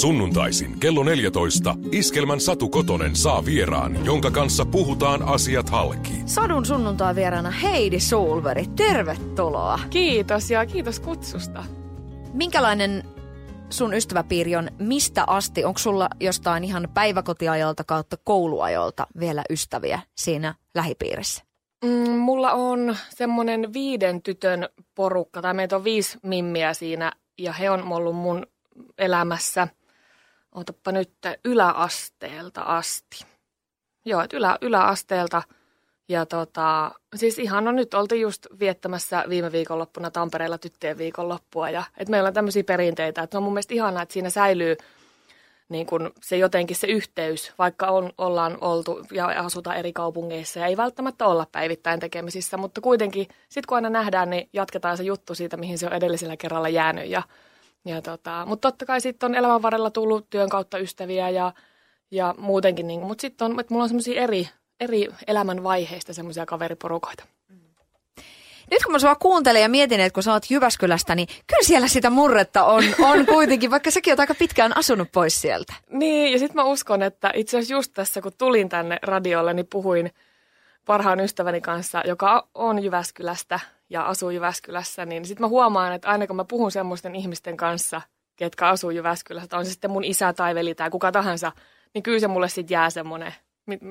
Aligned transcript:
Sunnuntaisin 0.00 0.80
kello 0.80 1.02
14 1.02 1.74
Iskelmän 1.92 2.40
Satu 2.40 2.68
Kotonen 2.68 3.16
saa 3.16 3.44
vieraan, 3.44 4.04
jonka 4.04 4.30
kanssa 4.30 4.64
puhutaan 4.64 5.22
asiat 5.22 5.68
halki. 5.70 6.22
Sadun 6.26 6.66
sunnuntai 6.66 7.14
vieraana 7.14 7.50
Heidi 7.50 8.00
Sulveri, 8.00 8.66
tervetuloa. 8.76 9.80
Kiitos 9.90 10.50
ja 10.50 10.66
kiitos 10.66 11.00
kutsusta. 11.00 11.64
Minkälainen 12.32 13.04
sun 13.70 13.94
ystäväpiiri 13.94 14.56
on 14.56 14.68
mistä 14.78 15.24
asti? 15.26 15.64
Onko 15.64 15.78
sulla 15.78 16.08
jostain 16.20 16.64
ihan 16.64 16.88
päiväkotiajalta 16.94 17.84
kautta 17.84 18.16
kouluajolta 18.24 19.06
vielä 19.20 19.42
ystäviä 19.50 20.00
siinä 20.16 20.54
lähipiirissä? 20.74 21.44
Mm, 21.84 22.10
mulla 22.10 22.52
on 22.52 22.96
semmoinen 23.10 23.72
viiden 23.72 24.22
tytön 24.22 24.68
porukka, 24.94 25.42
tai 25.42 25.54
meitä 25.54 25.76
on 25.76 25.84
viisi 25.84 26.18
mimmiä 26.22 26.74
siinä, 26.74 27.12
ja 27.38 27.52
he 27.52 27.70
on 27.70 27.92
ollut 27.92 28.16
mun 28.16 28.46
elämässä, 28.98 29.68
otappa 30.54 30.92
nyt, 30.92 31.12
yläasteelta 31.44 32.62
asti. 32.62 33.24
Joo, 34.04 34.20
että 34.20 34.36
ylä, 34.36 34.58
yläasteelta. 34.60 35.42
Ja 36.08 36.26
tota, 36.26 36.90
siis 37.16 37.38
ihan 37.38 37.68
on 37.68 37.76
nyt 37.76 37.94
oltu 37.94 38.14
just 38.14 38.46
viettämässä 38.60 39.24
viime 39.28 39.52
viikonloppuna 39.52 40.10
Tampereella 40.10 40.58
tyttöjen 40.58 40.98
viikonloppua. 40.98 41.70
Ja 41.70 41.84
että 41.96 42.10
meillä 42.10 42.26
on 42.26 42.34
tämmöisiä 42.34 42.64
perinteitä, 42.64 43.22
että 43.22 43.38
on 43.38 43.42
mun 43.42 43.52
mielestä 43.52 43.74
ihanaa, 43.74 44.02
että 44.02 44.12
siinä 44.12 44.30
säilyy 44.30 44.76
niin 45.68 45.86
kun 45.86 46.12
se 46.20 46.36
jotenkin 46.36 46.76
se 46.76 46.86
yhteys, 46.86 47.52
vaikka 47.58 47.86
on, 47.86 48.12
ollaan 48.18 48.58
oltu 48.60 49.06
ja 49.12 49.26
asutaan 49.26 49.76
eri 49.76 49.92
kaupungeissa 49.92 50.60
ja 50.60 50.66
ei 50.66 50.76
välttämättä 50.76 51.26
olla 51.26 51.46
päivittäin 51.52 52.00
tekemisissä, 52.00 52.56
mutta 52.56 52.80
kuitenkin 52.80 53.26
sitten 53.48 53.68
kun 53.68 53.76
aina 53.76 53.90
nähdään, 53.90 54.30
niin 54.30 54.48
jatketaan 54.52 54.96
se 54.96 55.02
juttu 55.02 55.34
siitä, 55.34 55.56
mihin 55.56 55.78
se 55.78 55.86
on 55.86 55.92
edellisellä 55.92 56.36
kerralla 56.36 56.68
jäänyt. 56.68 57.10
Ja, 57.10 57.22
ja 57.84 58.02
tota, 58.02 58.44
mutta 58.46 58.70
totta 58.70 58.86
kai 58.86 59.00
sitten 59.00 59.30
on 59.30 59.34
elämän 59.34 59.62
varrella 59.62 59.90
tullut 59.90 60.30
työn 60.30 60.48
kautta 60.48 60.78
ystäviä 60.78 61.30
ja, 61.30 61.52
ja 62.10 62.34
muutenkin, 62.38 62.86
niin, 62.86 63.00
mutta 63.00 63.22
sitten 63.22 63.44
on, 63.44 63.60
että 63.60 63.74
mulla 63.74 63.82
on 63.82 63.88
semmoisia 63.88 64.22
eri, 64.22 64.48
eri 64.80 65.08
elämän 65.26 65.62
vaiheista 65.62 66.12
semmoisia 66.14 66.46
kaveriporukoita. 66.46 67.24
Nyt 68.70 68.82
kun 68.82 68.92
mä 68.92 68.98
sua 68.98 69.14
kuuntelen 69.14 69.62
ja 69.62 69.68
mietin, 69.68 70.00
että 70.00 70.14
kun 70.14 70.22
sä 70.22 70.32
oot 70.32 70.50
Jyväskylästä, 70.50 71.14
niin 71.14 71.28
kyllä 71.28 71.62
siellä 71.62 71.88
sitä 71.88 72.10
murretta 72.10 72.64
on, 72.64 72.84
on 72.98 73.26
kuitenkin, 73.34 73.70
vaikka 73.70 73.90
säkin 73.90 74.12
oot 74.12 74.20
aika 74.20 74.34
pitkään 74.34 74.76
asunut 74.76 75.08
pois 75.12 75.40
sieltä. 75.40 75.74
Niin, 75.90 76.32
ja 76.32 76.38
sitten 76.38 76.56
mä 76.56 76.64
uskon, 76.64 77.02
että 77.02 77.30
itse 77.34 77.58
asiassa 77.58 77.74
just 77.74 77.92
tässä, 77.94 78.20
kun 78.22 78.32
tulin 78.38 78.68
tänne 78.68 78.98
radiolle, 79.02 79.54
niin 79.54 79.66
puhuin 79.66 80.10
parhaan 80.84 81.20
ystäväni 81.20 81.60
kanssa, 81.60 82.02
joka 82.06 82.48
on 82.54 82.84
Jyväskylästä 82.84 83.60
ja 83.90 84.06
asuu 84.06 84.30
Jyväskylässä, 84.30 85.06
niin 85.06 85.24
sitten 85.24 85.44
mä 85.44 85.48
huomaan, 85.48 85.92
että 85.92 86.08
aina 86.08 86.26
kun 86.26 86.36
mä 86.36 86.44
puhun 86.44 86.70
semmoisten 86.70 87.14
ihmisten 87.14 87.56
kanssa, 87.56 88.00
ketkä 88.36 88.68
asuu 88.68 88.90
Jyväskylässä, 88.90 89.56
on 89.56 89.64
se 89.64 89.70
sitten 89.70 89.90
mun 89.90 90.04
isä 90.04 90.32
tai 90.32 90.54
veli 90.54 90.74
tai 90.74 90.90
kuka 90.90 91.12
tahansa, 91.12 91.52
niin 91.94 92.02
kyllä 92.02 92.18
se 92.18 92.28
mulle 92.28 92.48
sitten 92.48 92.74
jää 92.74 92.90
semmoinen 92.90 93.34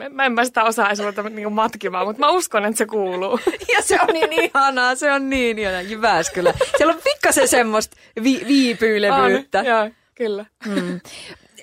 Mä 0.09 0.25
en 0.25 0.31
mä 0.31 0.45
sitä 0.45 0.63
osaa 0.63 0.87
edes 0.87 0.99
ruveta 0.99 1.23
niin 1.23 1.53
matkimaan, 1.53 2.07
mutta 2.07 2.19
mä 2.19 2.29
uskon, 2.31 2.65
että 2.65 2.77
se 2.77 2.85
kuuluu. 2.85 3.39
Ja 3.73 3.81
se 3.81 3.99
on 4.01 4.07
niin 4.13 4.31
ihanaa, 4.33 4.95
se 4.95 5.11
on 5.11 5.29
niin 5.29 5.59
ihanaa. 5.59 5.81
Jyväskylä. 5.81 6.53
Siellä 6.77 6.93
on 6.93 7.01
pikkasen 7.03 7.47
semmoista 7.47 7.97
vi- 8.23 8.45
viipyilevyyttä. 8.47 9.59
On, 9.59 9.65
joo, 9.65 9.89
kyllä. 10.15 10.45
Mm. 10.65 10.99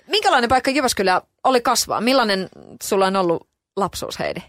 Minkälainen 0.06 0.48
paikka 0.48 0.70
Jyväskylä 0.70 1.22
oli 1.44 1.60
kasvaa? 1.60 2.00
Millainen 2.00 2.48
sulla 2.82 3.06
on 3.06 3.16
ollut 3.16 3.48
lapsuus, 3.76 4.18
Heidi? 4.18 4.40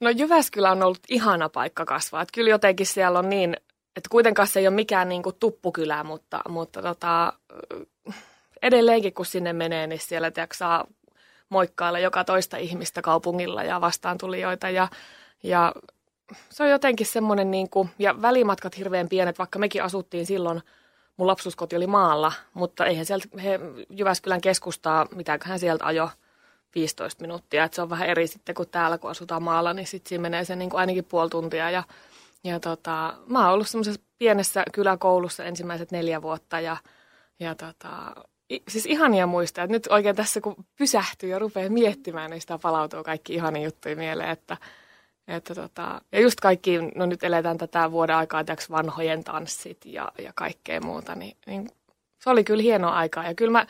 No 0.00 0.10
Jyväskylä 0.10 0.70
on 0.70 0.82
ollut 0.82 1.00
ihana 1.08 1.48
paikka 1.48 1.84
kasvaa. 1.84 2.22
Että 2.22 2.32
kyllä 2.34 2.50
jotenkin 2.50 2.86
siellä 2.86 3.18
on 3.18 3.28
niin, 3.28 3.56
että 3.96 4.08
kuitenkaan 4.10 4.48
se 4.48 4.60
ei 4.60 4.68
ole 4.68 4.74
mikään 4.74 5.08
niin 5.08 5.22
kuin 5.22 5.36
tuppukylä, 5.40 6.04
mutta, 6.04 6.40
mutta 6.48 6.82
tota, 6.82 7.32
edelleenkin 8.62 9.14
kun 9.14 9.26
sinne 9.26 9.52
menee, 9.52 9.86
niin 9.86 10.00
siellä 10.00 10.30
tiedätkö, 10.30 10.56
saa 10.56 10.86
moikkailla 11.48 11.98
joka 11.98 12.24
toista 12.24 12.56
ihmistä 12.56 13.02
kaupungilla 13.02 13.62
ja 13.62 13.80
vastaan 13.80 14.18
tulijoita 14.18 14.70
ja, 14.70 14.88
ja 15.42 15.72
se 16.50 16.62
on 16.62 16.70
jotenkin 16.70 17.06
semmoinen 17.06 17.50
niin 17.50 17.70
kuin, 17.70 17.90
ja 17.98 18.22
välimatkat 18.22 18.78
hirveän 18.78 19.08
pienet, 19.08 19.38
vaikka 19.38 19.58
mekin 19.58 19.82
asuttiin 19.82 20.26
silloin, 20.26 20.62
mun 21.16 21.26
lapsuuskoti 21.26 21.76
oli 21.76 21.86
maalla, 21.86 22.32
mutta 22.54 22.86
eihän 22.86 23.06
sieltä 23.06 23.28
he, 23.42 23.60
Jyväskylän 23.90 24.40
keskustaa, 24.40 25.06
mitäköhän 25.14 25.58
sieltä 25.58 25.86
ajo 25.86 26.10
15 26.74 27.20
minuuttia, 27.20 27.64
että 27.64 27.74
se 27.74 27.82
on 27.82 27.90
vähän 27.90 28.08
eri 28.08 28.26
sitten 28.26 28.54
kuin 28.54 28.68
täällä, 28.68 28.98
kun 28.98 29.10
asutaan 29.10 29.42
maalla, 29.42 29.74
niin 29.74 29.86
sitten 29.86 30.08
siinä 30.08 30.22
menee 30.22 30.44
se 30.44 30.56
niin 30.56 30.70
kuin 30.70 30.80
ainakin 30.80 31.04
puoli 31.04 31.30
tuntia. 31.30 31.70
Ja, 31.70 31.82
ja 32.44 32.60
tota, 32.60 33.14
mä 33.26 33.44
oon 33.44 33.54
ollut 33.54 33.68
semmoisessa 33.68 34.00
pienessä 34.18 34.64
kyläkoulussa 34.72 35.44
ensimmäiset 35.44 35.90
neljä 35.90 36.22
vuotta 36.22 36.60
ja, 36.60 36.76
ja 37.40 37.54
tota, 37.54 38.14
siis 38.68 38.86
ihania 38.86 39.26
muistaa, 39.26 39.64
että 39.64 39.72
nyt 39.72 39.86
oikein 39.90 40.16
tässä 40.16 40.40
kun 40.40 40.56
pysähtyy 40.78 41.30
ja 41.30 41.38
rupeaa 41.38 41.70
miettimään, 41.70 42.30
niin 42.30 42.40
sitä 42.40 42.58
palautuu 42.58 43.04
kaikki 43.04 43.34
ihania 43.34 43.62
juttuja 43.62 43.96
mieleen, 43.96 44.30
että, 44.30 44.56
että 45.28 45.54
tota, 45.54 46.00
ja 46.12 46.20
just 46.20 46.40
kaikki, 46.40 46.78
no 46.94 47.06
nyt 47.06 47.24
eletään 47.24 47.58
tätä 47.58 47.90
vuoden 47.90 48.16
aikaa, 48.16 48.44
tiiäks, 48.44 48.70
vanhojen 48.70 49.24
tanssit 49.24 49.78
ja, 49.84 50.12
ja 50.18 50.32
kaikkea 50.34 50.80
muuta, 50.80 51.14
niin, 51.14 51.36
niin 51.46 51.70
se 52.18 52.30
oli 52.30 52.44
kyllä 52.44 52.62
hienoa 52.62 52.94
aikaa. 52.94 53.24
Ja 53.24 53.34
kyllä 53.34 53.52
mä 53.52 53.66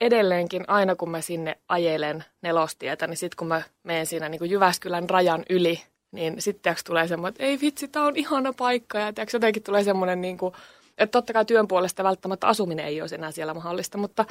edelleenkin 0.00 0.64
aina 0.66 0.96
kun 0.96 1.10
mä 1.10 1.20
sinne 1.20 1.58
ajelen 1.68 2.24
nelostietä, 2.42 3.06
niin 3.06 3.16
sitten 3.16 3.36
kun 3.36 3.48
mä 3.48 3.62
menen 3.82 4.06
siinä 4.06 4.28
niin 4.28 4.38
kuin 4.38 4.50
Jyväskylän 4.50 5.10
rajan 5.10 5.42
yli, 5.50 5.82
niin 6.12 6.42
sitten 6.42 6.76
tulee 6.86 7.08
semmoinen, 7.08 7.34
että 7.34 7.44
ei 7.44 7.58
vitsi, 7.60 7.88
tämä 7.88 8.06
on 8.06 8.16
ihana 8.16 8.52
paikka 8.52 8.98
ja 8.98 9.12
tiiäks, 9.12 9.34
jotenkin 9.34 9.62
tulee 9.62 9.84
semmoinen 9.84 10.20
niin 10.20 10.38
kuin, 10.38 10.54
että 10.98 11.12
totta 11.12 11.32
kai 11.32 11.44
työn 11.44 11.68
puolesta 11.68 12.04
välttämättä 12.04 12.46
asuminen 12.46 12.86
ei 12.86 13.00
olisi 13.00 13.14
enää 13.14 13.30
siellä 13.30 13.54
mahdollista, 13.54 13.98
mutta, 13.98 14.24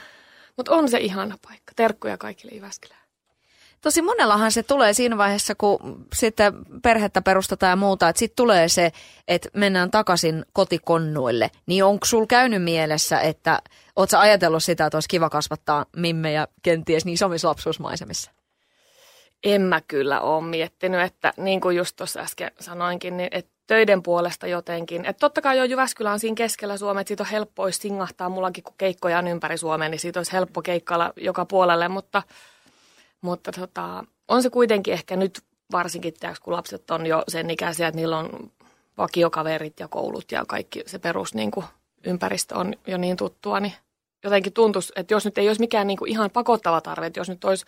mutta 0.58 0.72
on 0.72 0.90
se 0.90 0.98
ihana 0.98 1.38
paikka. 1.48 1.74
Terkkuja 1.76 2.18
kaikille 2.18 2.56
Jyväskylään. 2.56 3.09
Tosi 3.82 4.02
monellahan 4.02 4.52
se 4.52 4.64
tulee 4.64 4.94
siinä 4.94 5.18
vaiheessa, 5.18 5.56
kun 5.56 6.06
sitten 6.16 6.54
perhettä 6.84 7.22
perustetaan 7.22 7.70
ja 7.70 7.76
muuta, 7.76 8.10
että 8.10 8.20
sitten 8.20 8.36
tulee 8.36 8.70
se, 8.70 8.92
että 9.28 9.50
mennään 9.54 9.92
takaisin 9.92 10.46
kotikonnuille. 10.54 11.52
Niin 11.66 11.84
onko 11.84 12.06
sul 12.06 12.26
käynyt 12.26 12.64
mielessä, 12.64 13.20
että 13.20 13.62
ootko 13.96 14.18
ajatellut 14.18 14.64
sitä, 14.64 14.86
että 14.86 14.96
olisi 14.96 15.10
kiva 15.10 15.30
kasvattaa 15.30 15.86
mimmejä 15.96 16.48
kenties 16.62 17.06
niin 17.06 17.26
omissa 17.26 17.48
lapsuusmaisemissa? 17.48 18.32
En 19.44 19.62
mä 19.62 19.82
kyllä 19.82 20.22
ole 20.22 20.44
miettinyt, 20.44 21.02
että 21.02 21.34
niin 21.38 21.62
kuin 21.62 21.78
just 21.78 21.96
tuossa 21.96 22.20
äsken 22.20 22.52
sanoinkin, 22.60 23.18
niin 23.18 23.30
että 23.32 23.52
töiden 23.68 24.04
puolesta 24.04 24.48
jotenkin. 24.48 25.06
Että 25.06 25.20
totta 25.20 25.42
kai 25.42 25.58
jo 25.58 25.64
Jyväskylä 25.64 26.12
on 26.12 26.20
siinä 26.20 26.36
keskellä 26.36 26.78
Suomea, 26.78 27.02
että 27.02 27.08
siitä 27.08 27.24
on 27.24 27.30
helppo 27.30 27.64
olisi 27.64 27.80
singahtaa 27.80 28.30
mullakin, 28.30 28.64
kun 28.64 28.74
keikkoja 28.78 29.20
on 29.20 29.28
ympäri 29.28 29.58
Suomea, 29.58 29.90
niin 29.90 30.00
siitä 30.00 30.20
olisi 30.20 30.34
helppo 30.34 30.62
keikkailla 30.62 31.14
joka 31.16 31.46
puolelle, 31.46 31.88
mutta, 31.88 32.24
mutta 33.22 33.52
tota, 33.52 34.04
on 34.28 34.44
se 34.44 34.50
kuitenkin 34.50 34.94
ehkä 34.94 35.16
nyt 35.16 35.42
varsinkin, 35.72 36.14
tiiäks, 36.20 36.40
kun 36.40 36.54
lapset 36.54 36.92
on 36.92 37.06
jo 37.06 37.24
sen 37.28 37.50
ikäisiä, 37.50 37.88
että 37.88 37.96
niillä 37.96 38.18
on 38.18 38.52
vakiokaverit 38.98 39.80
ja 39.80 39.88
koulut 39.88 40.32
ja 40.32 40.46
kaikki 40.48 40.84
se 40.86 41.00
perus 41.00 41.34
niin 41.34 41.52
kuin, 41.52 41.66
ympäristö 42.04 42.56
on 42.56 42.76
jo 42.88 42.98
niin 42.98 43.18
tuttua, 43.18 43.60
niin 43.60 43.74
jotenkin 44.24 44.54
tuntuisi, 44.54 44.94
että 44.96 45.14
jos 45.14 45.26
nyt 45.26 45.38
ei 45.38 45.48
olisi 45.48 45.62
mikään 45.62 45.88
niin 45.88 45.98
kuin 45.98 46.12
ihan 46.12 46.32
pakottava 46.32 46.82
tarve, 46.82 47.06
että 47.06 47.20
jos 47.20 47.30
nyt 47.30 47.44
olisi 47.44 47.66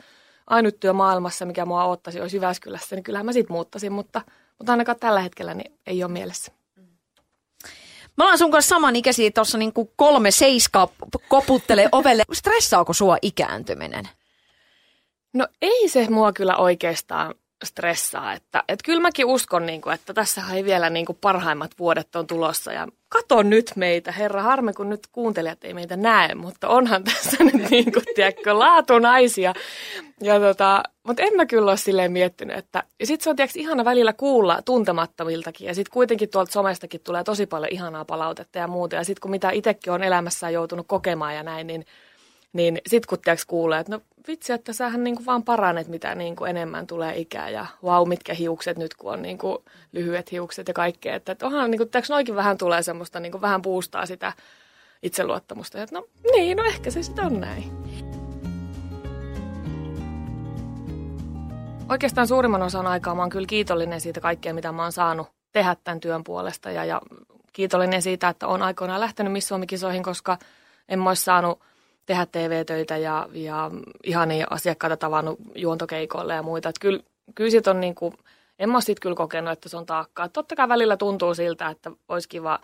ainut 0.48 0.80
työ 0.80 0.94
maailmassa, 0.94 1.46
mikä 1.46 1.66
mua 1.66 1.84
ottaisi, 1.84 2.22
olisi 2.22 2.38
Jyväskylässä, 2.38 2.96
niin 2.96 3.04
kyllähän 3.04 3.26
mä 3.26 3.34
siitä 3.34 3.54
muuttaisin, 3.54 3.92
mutta, 3.92 4.22
mutta 4.58 4.74
ainakaan 4.74 5.00
tällä 5.00 5.22
hetkellä 5.22 5.54
niin 5.54 5.80
ei 5.88 6.04
ole 6.04 6.12
mielessä. 6.12 6.52
Mä 8.18 8.24
ollaan 8.24 8.38
sun 8.38 8.52
kanssa 8.52 8.76
samanikäisiä 8.76 9.32
tuossa 9.32 9.58
niin 9.58 9.74
kolme 9.96 10.32
seiskaa 10.32 10.88
koputtelee 11.30 11.90
ovelle. 11.92 12.24
Stressaako 12.34 12.94
sua 12.94 13.18
ikääntyminen? 13.22 14.10
No 15.34 15.48
ei 15.62 15.90
se 15.90 16.08
mua 16.10 16.34
kyllä 16.34 16.58
oikeastaan 16.58 17.36
stressaa. 17.64 18.34
Että, 18.34 18.64
että 18.68 18.84
kyllä 18.86 19.02
mäkin 19.02 19.26
uskon, 19.26 19.66
niin 19.66 19.82
kuin, 19.82 19.94
että 19.94 20.14
tässä 20.14 20.42
ei 20.54 20.64
vielä 20.64 20.90
niin 20.90 21.06
kuin 21.06 21.18
parhaimmat 21.22 21.72
vuodet 21.80 22.16
on 22.16 22.28
tulossa. 22.28 22.74
Ja 22.74 22.88
kato 23.10 23.44
nyt 23.44 23.72
meitä, 23.76 24.12
herra 24.12 24.42
harme, 24.42 24.74
kun 24.74 24.90
nyt 24.90 25.08
kuuntelijat 25.12 25.64
ei 25.64 25.74
meitä 25.74 25.98
näe, 25.98 26.36
mutta 26.36 26.68
onhan 26.68 27.04
tässä 27.14 27.44
nyt 27.44 27.70
niin 27.70 27.92
kuin, 27.94 28.06
tiedätkö, 28.16 28.60
laatunaisia. 28.60 29.54
Ja 30.22 30.40
tota, 30.40 30.84
mutta 31.08 31.24
en 31.24 31.36
mä 31.36 31.46
kyllä 31.46 31.72
ole 31.72 31.78
silleen 31.78 32.12
miettinyt, 32.12 32.58
että 32.58 32.84
ja 33.00 33.08
sitten 33.08 33.24
se 33.24 33.30
on 33.30 33.36
tiedätkö, 33.36 33.60
ihana 33.60 33.86
välillä 33.86 34.14
kuulla 34.14 34.62
tuntemattomiltakin 34.66 35.68
ja 35.68 35.76
sitten 35.76 35.94
kuitenkin 35.94 36.30
tuolta 36.30 36.52
somestakin 36.52 37.02
tulee 37.04 37.24
tosi 37.24 37.46
paljon 37.46 37.72
ihanaa 37.72 38.06
palautetta 38.06 38.60
ja 38.60 38.68
muuta. 38.68 38.96
Ja 38.96 39.04
sitten 39.04 39.22
kun 39.22 39.32
mitä 39.32 39.52
itsekin 39.52 39.94
on 39.94 40.04
elämässään 40.04 40.54
joutunut 40.54 40.88
kokemaan 40.88 41.36
ja 41.36 41.44
näin, 41.44 41.68
niin, 41.68 41.86
niin 42.54 42.82
sitten 42.88 43.08
kun 43.10 43.20
tiedätkö, 43.20 43.46
kuulee, 43.48 43.80
että 43.80 43.92
no 43.92 44.02
vitsi, 44.28 44.54
että 44.54 44.74
sähän 44.74 45.04
niin 45.04 45.16
kuin 45.16 45.26
vaan 45.26 45.44
paranet, 45.44 45.88
mitä 45.88 46.16
niin 46.16 46.36
kuin 46.36 46.50
enemmän 46.50 46.88
tulee 46.88 47.18
ikää 47.18 47.50
ja 47.50 47.66
vau, 47.84 48.06
mitkä 48.06 48.34
hiukset 48.34 48.78
nyt, 48.78 48.94
kun 48.94 49.14
on 49.14 49.22
niin 49.22 49.38
kuin 49.38 49.58
lyhyet 49.92 50.32
hiukset 50.32 50.68
ja 50.68 50.74
kaikkea. 50.74 51.16
Että, 51.16 51.32
että 51.32 51.46
onhan, 51.46 51.72
niin 51.72 51.80
kuin, 51.80 51.90
tiedätkö, 51.90 52.14
noikin 52.14 52.36
vähän 52.36 52.58
tulee 52.58 52.82
semmoista, 52.82 53.20
niin 53.20 53.32
kuin 53.32 53.42
vähän 53.42 53.62
puustaa 53.62 54.06
sitä 54.06 54.34
itseluottamusta. 55.04 55.84
Että 55.84 55.96
no 55.96 56.06
niin, 56.32 56.58
no 56.58 56.64
ehkä 56.64 56.92
se 56.92 57.04
sitten 57.04 57.26
on 57.26 57.40
näin. 57.40 57.72
Oikeastaan 61.90 62.28
suurimman 62.28 62.62
osan 62.62 62.88
aikaa 62.88 63.16
mä 63.16 63.22
oon 63.22 63.30
kyllä 63.30 63.48
kiitollinen 63.48 64.02
siitä 64.02 64.22
kaikkea, 64.22 64.54
mitä 64.54 64.72
mä 64.72 64.82
oon 64.82 64.92
saanut 64.92 65.28
tehdä 65.52 65.76
tämän 65.84 66.00
työn 66.00 66.24
puolesta 66.24 66.72
ja, 66.72 66.86
ja 66.86 67.02
kiitollinen 67.54 68.02
siitä, 68.02 68.30
että 68.30 68.48
on 68.48 68.62
aikoinaan 68.62 69.02
lähtenyt 69.02 69.34
Miss 69.34 69.48
Suomi-kisoihin, 69.48 70.04
koska 70.04 70.38
en 70.90 71.00
mä 71.00 71.16
saanut 71.16 71.60
tehdä 72.12 72.26
TV-töitä 72.26 72.98
ja, 72.98 73.30
ja 73.34 73.72
ihania 74.04 74.48
asiakkaita 74.50 74.98
tavannut 74.98 75.40
juontokeikoille 75.56 76.34
ja 76.34 76.44
muita. 76.44 76.70
Että 76.70 76.80
kyllä, 76.80 77.00
kyllä 77.36 77.50
sit 77.50 77.68
on 77.68 77.80
niin 77.80 77.96
kuin, 77.96 78.14
en 78.60 78.70
mä 78.70 78.82
sit 78.82 79.00
kyllä 79.00 79.16
kokenut, 79.16 79.52
että 79.52 79.70
se 79.70 79.78
on 79.78 79.86
taakkaa. 79.86 80.30
Totta 80.30 80.56
kai 80.56 80.70
välillä 80.70 80.98
tuntuu 80.98 81.34
siltä, 81.34 81.70
että 81.70 81.92
olisi 82.10 82.30
kiva 82.30 82.60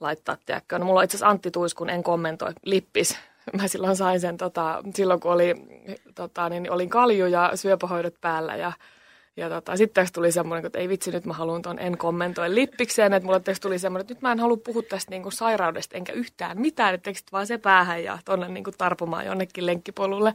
laittaa, 0.00 0.36
tiedäkö. 0.46 0.78
No 0.78 0.84
mulla 0.84 1.00
on 1.00 1.04
itse 1.04 1.16
asiassa 1.16 1.28
Antti 1.28 1.50
Tuiskun 1.50 1.90
En 1.90 2.02
kommentoi 2.02 2.52
lippis. 2.64 3.18
Mä 3.58 3.68
silloin 3.68 3.96
sain 3.96 4.20
sen 4.20 4.36
tota, 4.36 4.82
silloin, 4.94 5.20
kun 5.20 5.32
oli, 5.32 5.54
tota, 6.14 6.48
niin 6.48 6.70
olin 6.70 6.90
kalju 6.90 7.26
ja 7.26 7.50
syöpähoidot 7.54 8.14
päällä 8.20 8.56
ja 8.56 8.72
ja 9.36 9.48
tota, 9.48 9.76
sitten 9.76 10.08
tuli 10.12 10.32
semmoinen, 10.32 10.66
että 10.66 10.78
ei 10.78 10.88
vitsi, 10.88 11.10
nyt 11.10 11.24
mä 11.24 11.32
haluan 11.32 11.62
tuon 11.62 11.78
en 11.78 11.98
kommentoi 11.98 12.54
lippikseen, 12.54 13.12
että 13.12 13.26
mulla 13.26 13.40
tuli 13.62 13.78
semmoinen, 13.78 14.00
että 14.00 14.14
nyt 14.14 14.22
mä 14.22 14.32
en 14.32 14.40
halua 14.40 14.56
puhua 14.56 14.82
tästä 14.82 15.10
niin 15.10 15.22
kuin 15.22 15.32
sairaudesta 15.32 15.96
enkä 15.96 16.12
yhtään 16.12 16.60
mitään, 16.60 16.94
että 16.94 17.04
tekstit 17.04 17.32
vaan 17.32 17.46
se 17.46 17.58
päähän 17.58 18.04
ja 18.04 18.18
tuonne 18.24 18.48
niin 18.48 18.64
kuin 18.64 18.74
tarpumaan 18.78 19.26
jonnekin 19.26 19.66
lenkkipolulle. 19.66 20.34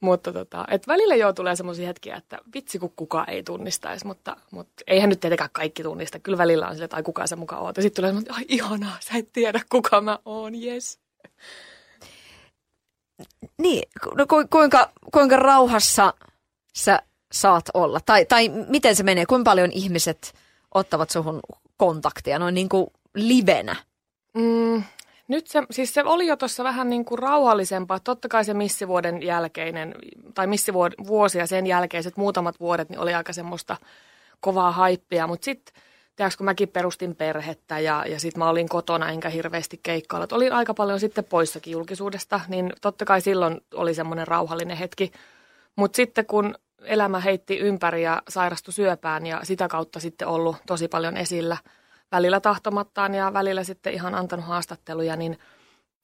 Mutta 0.00 0.32
tota, 0.32 0.64
et 0.70 0.88
välillä 0.88 1.14
joo 1.14 1.32
tulee 1.32 1.56
semmoisia 1.56 1.86
hetkiä, 1.86 2.16
että 2.16 2.38
vitsi 2.54 2.78
kun 2.78 2.92
kukaan 2.96 3.30
ei 3.30 3.42
tunnistaisi, 3.42 4.06
mutta, 4.06 4.36
mutta 4.50 4.84
eihän 4.86 5.08
nyt 5.08 5.20
tietenkään 5.20 5.50
kaikki 5.52 5.82
tunnista. 5.82 6.18
Kyllä 6.18 6.38
välillä 6.38 6.68
on 6.68 6.74
sille, 6.74 6.84
että 6.84 6.96
ai 6.96 7.02
kuka 7.02 7.26
sä 7.26 7.36
mukaan 7.36 7.62
oot. 7.62 7.76
Ja 7.76 7.82
sitten 7.82 8.02
tulee 8.02 8.08
semmoinen, 8.08 8.34
ai 8.34 8.44
ihanaa, 8.48 8.96
sä 9.00 9.18
et 9.18 9.28
tiedä 9.32 9.60
kuka 9.68 10.00
mä 10.00 10.18
oon, 10.24 10.62
yes. 10.62 10.98
Niin, 13.58 13.82
no 14.16 14.26
ku, 14.26 14.44
kuinka, 14.50 14.90
kuinka 15.12 15.36
rauhassa 15.36 16.14
sä 16.76 17.02
saat 17.34 17.64
olla? 17.74 18.00
Tai, 18.06 18.24
tai 18.24 18.48
miten 18.68 18.96
se 18.96 19.02
menee? 19.02 19.26
Kuinka 19.26 19.50
paljon 19.50 19.72
ihmiset 19.72 20.34
ottavat 20.74 21.10
suhun 21.10 21.40
kontaktia 21.76 22.38
noin 22.38 22.54
niin 22.54 22.68
kuin 22.68 22.86
livenä? 23.14 23.76
Mm, 24.34 24.82
nyt 25.28 25.46
se, 25.46 25.62
siis 25.70 25.94
se 25.94 26.02
oli 26.04 26.26
jo 26.26 26.36
tuossa 26.36 26.64
vähän 26.64 26.90
niin 26.90 27.04
kuin 27.04 27.18
rauhallisempaa. 27.18 28.00
Totta 28.00 28.28
kai 28.28 28.44
se 28.44 28.54
missivuoden 28.54 29.22
jälkeinen, 29.22 29.94
tai 30.34 30.46
missivuosia 30.46 31.46
sen 31.46 31.66
jälkeiset 31.66 32.16
muutamat 32.16 32.60
vuodet, 32.60 32.88
niin 32.88 32.98
oli 32.98 33.14
aika 33.14 33.32
semmoista 33.32 33.76
kovaa 34.40 34.72
haippia. 34.72 35.26
Mutta 35.26 35.44
sitten, 35.44 35.74
tiedätkö, 36.16 36.36
kun 36.36 36.44
mäkin 36.44 36.68
perustin 36.68 37.16
perhettä 37.16 37.78
ja, 37.78 38.04
ja 38.06 38.20
sitten 38.20 38.38
mä 38.38 38.48
olin 38.48 38.68
kotona 38.68 39.10
enkä 39.10 39.28
hirveästi 39.28 39.80
keikkailla. 39.82 40.26
Olin 40.32 40.52
aika 40.52 40.74
paljon 40.74 41.00
sitten 41.00 41.24
poissakin 41.24 41.72
julkisuudesta, 41.72 42.40
niin 42.48 42.72
totta 42.80 43.04
kai 43.04 43.20
silloin 43.20 43.60
oli 43.74 43.94
semmoinen 43.94 44.28
rauhallinen 44.28 44.76
hetki. 44.76 45.12
Mutta 45.76 45.96
sitten 45.96 46.26
kun 46.26 46.54
elämä 46.86 47.20
heitti 47.20 47.58
ympäri 47.58 48.02
ja 48.02 48.22
sairastui 48.28 48.72
syöpään 48.72 49.26
ja 49.26 49.40
sitä 49.42 49.68
kautta 49.68 50.00
sitten 50.00 50.28
ollut 50.28 50.56
tosi 50.66 50.88
paljon 50.88 51.16
esillä 51.16 51.56
välillä 52.12 52.40
tahtomattaan 52.40 53.14
ja 53.14 53.32
välillä 53.32 53.64
sitten 53.64 53.92
ihan 53.92 54.14
antanut 54.14 54.44
haastatteluja, 54.44 55.16
niin, 55.16 55.38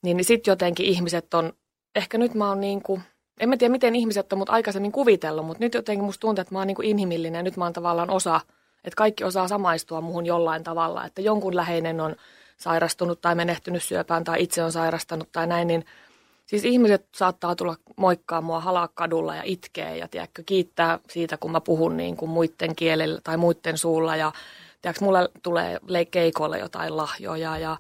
niin, 0.03 0.25
sitten 0.25 0.53
jotenkin 0.53 0.87
ihmiset 0.87 1.35
on, 1.35 1.53
ehkä 1.95 2.19
nyt 2.19 2.35
mä 2.35 2.49
oon 2.49 2.61
niin 2.61 2.83
kuin, 2.83 3.03
en 3.41 3.49
mä 3.49 3.57
tiedä 3.57 3.73
miten 3.73 3.97
ihmiset 3.97 4.33
on 4.33 4.39
mut 4.39 4.51
aikaisemmin 4.51 4.93
kuvitellut, 4.93 5.47
mutta 5.47 5.65
nyt 5.65 5.75
jotenkin 5.75 6.05
musta 6.05 6.21
tuntuu, 6.21 6.43
että 6.43 6.55
mä 6.55 6.59
oon 6.59 6.67
niin 6.67 6.75
kuin 6.75 6.89
inhimillinen 6.89 7.39
ja 7.39 7.43
nyt 7.43 7.57
mä 7.57 7.65
oon 7.65 7.73
tavallaan 7.73 8.11
osa, 8.11 8.41
että 8.85 8.97
kaikki 8.97 9.25
osaa 9.25 9.49
samaistua 9.49 10.01
muhun 10.01 10.27
jollain 10.27 10.65
tavalla, 10.65 11.07
että 11.07 11.21
jonkun 11.21 11.57
läheinen 11.57 12.01
on 12.01 12.17
sairastunut 12.57 13.21
tai 13.21 13.35
menehtynyt 13.35 13.83
syöpään 13.83 14.25
tai 14.25 14.43
itse 14.43 14.65
on 14.65 14.73
sairastanut 14.73 15.33
tai 15.33 15.47
näin, 15.47 15.69
niin– 15.69 15.85
Siis 16.51 16.65
ihmiset 16.65 17.09
saattaa 17.17 17.57
tulla 17.57 17.77
moikkaa 17.97 18.41
mua 18.41 18.61
halaa 18.61 18.89
kadulla 18.89 19.37
ja 19.37 19.43
itkee 19.45 19.97
ja 19.97 20.09
tiedätkö, 20.09 20.43
kiittää 20.47 20.99
siitä, 21.11 21.37
kun 21.37 21.51
mä 21.51 21.61
puhun 21.61 21.97
niin 21.97 22.17
kuin 22.17 22.31
muiden 22.31 22.77
kielellä 22.77 23.21
tai 23.25 23.37
muiden 23.37 23.79
suulla. 23.79 24.17
Ja 24.17 24.33
tiedätkö, 24.83 25.05
mulle 25.05 25.29
tulee 25.43 25.81
keikolle 26.11 26.59
jotain 26.59 26.97
lahjoja 26.97 27.59
ja, 27.59 27.77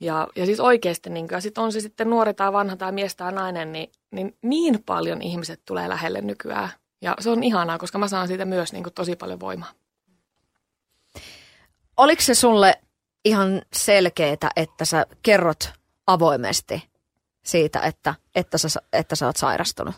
ja, 0.00 0.28
ja 0.36 0.46
siis 0.46 0.60
oikeasti, 0.60 1.10
niin 1.10 1.28
kuin, 1.28 1.36
ja 1.36 1.40
sit 1.40 1.58
on 1.58 1.72
se 1.72 1.80
sitten 1.80 2.10
nuori 2.10 2.34
tai 2.34 2.52
vanha 2.52 2.76
tai 2.76 2.92
mies 2.92 3.16
tai 3.16 3.32
nainen, 3.32 3.72
niin, 3.72 3.90
niin, 4.10 4.36
niin 4.42 4.82
paljon 4.86 5.22
ihmiset 5.22 5.60
tulee 5.64 5.88
lähelle 5.88 6.20
nykyään. 6.20 6.68
Ja 7.00 7.16
se 7.20 7.30
on 7.30 7.42
ihanaa, 7.42 7.78
koska 7.78 7.98
mä 7.98 8.08
saan 8.08 8.28
siitä 8.28 8.44
myös 8.44 8.72
niin 8.72 8.82
kuin, 8.82 8.94
tosi 8.94 9.16
paljon 9.16 9.40
voimaa. 9.40 9.70
Oliko 11.96 12.22
se 12.22 12.34
sulle 12.34 12.74
ihan 13.24 13.62
selkeää, 13.72 14.50
että 14.56 14.84
sä 14.84 15.06
kerrot 15.22 15.72
avoimesti 16.06 16.91
siitä, 17.42 17.80
että, 17.80 18.14
että, 18.34 18.58
sä, 18.58 18.80
että 18.92 19.16
sä 19.16 19.26
oot 19.26 19.36
sairastunut? 19.36 19.94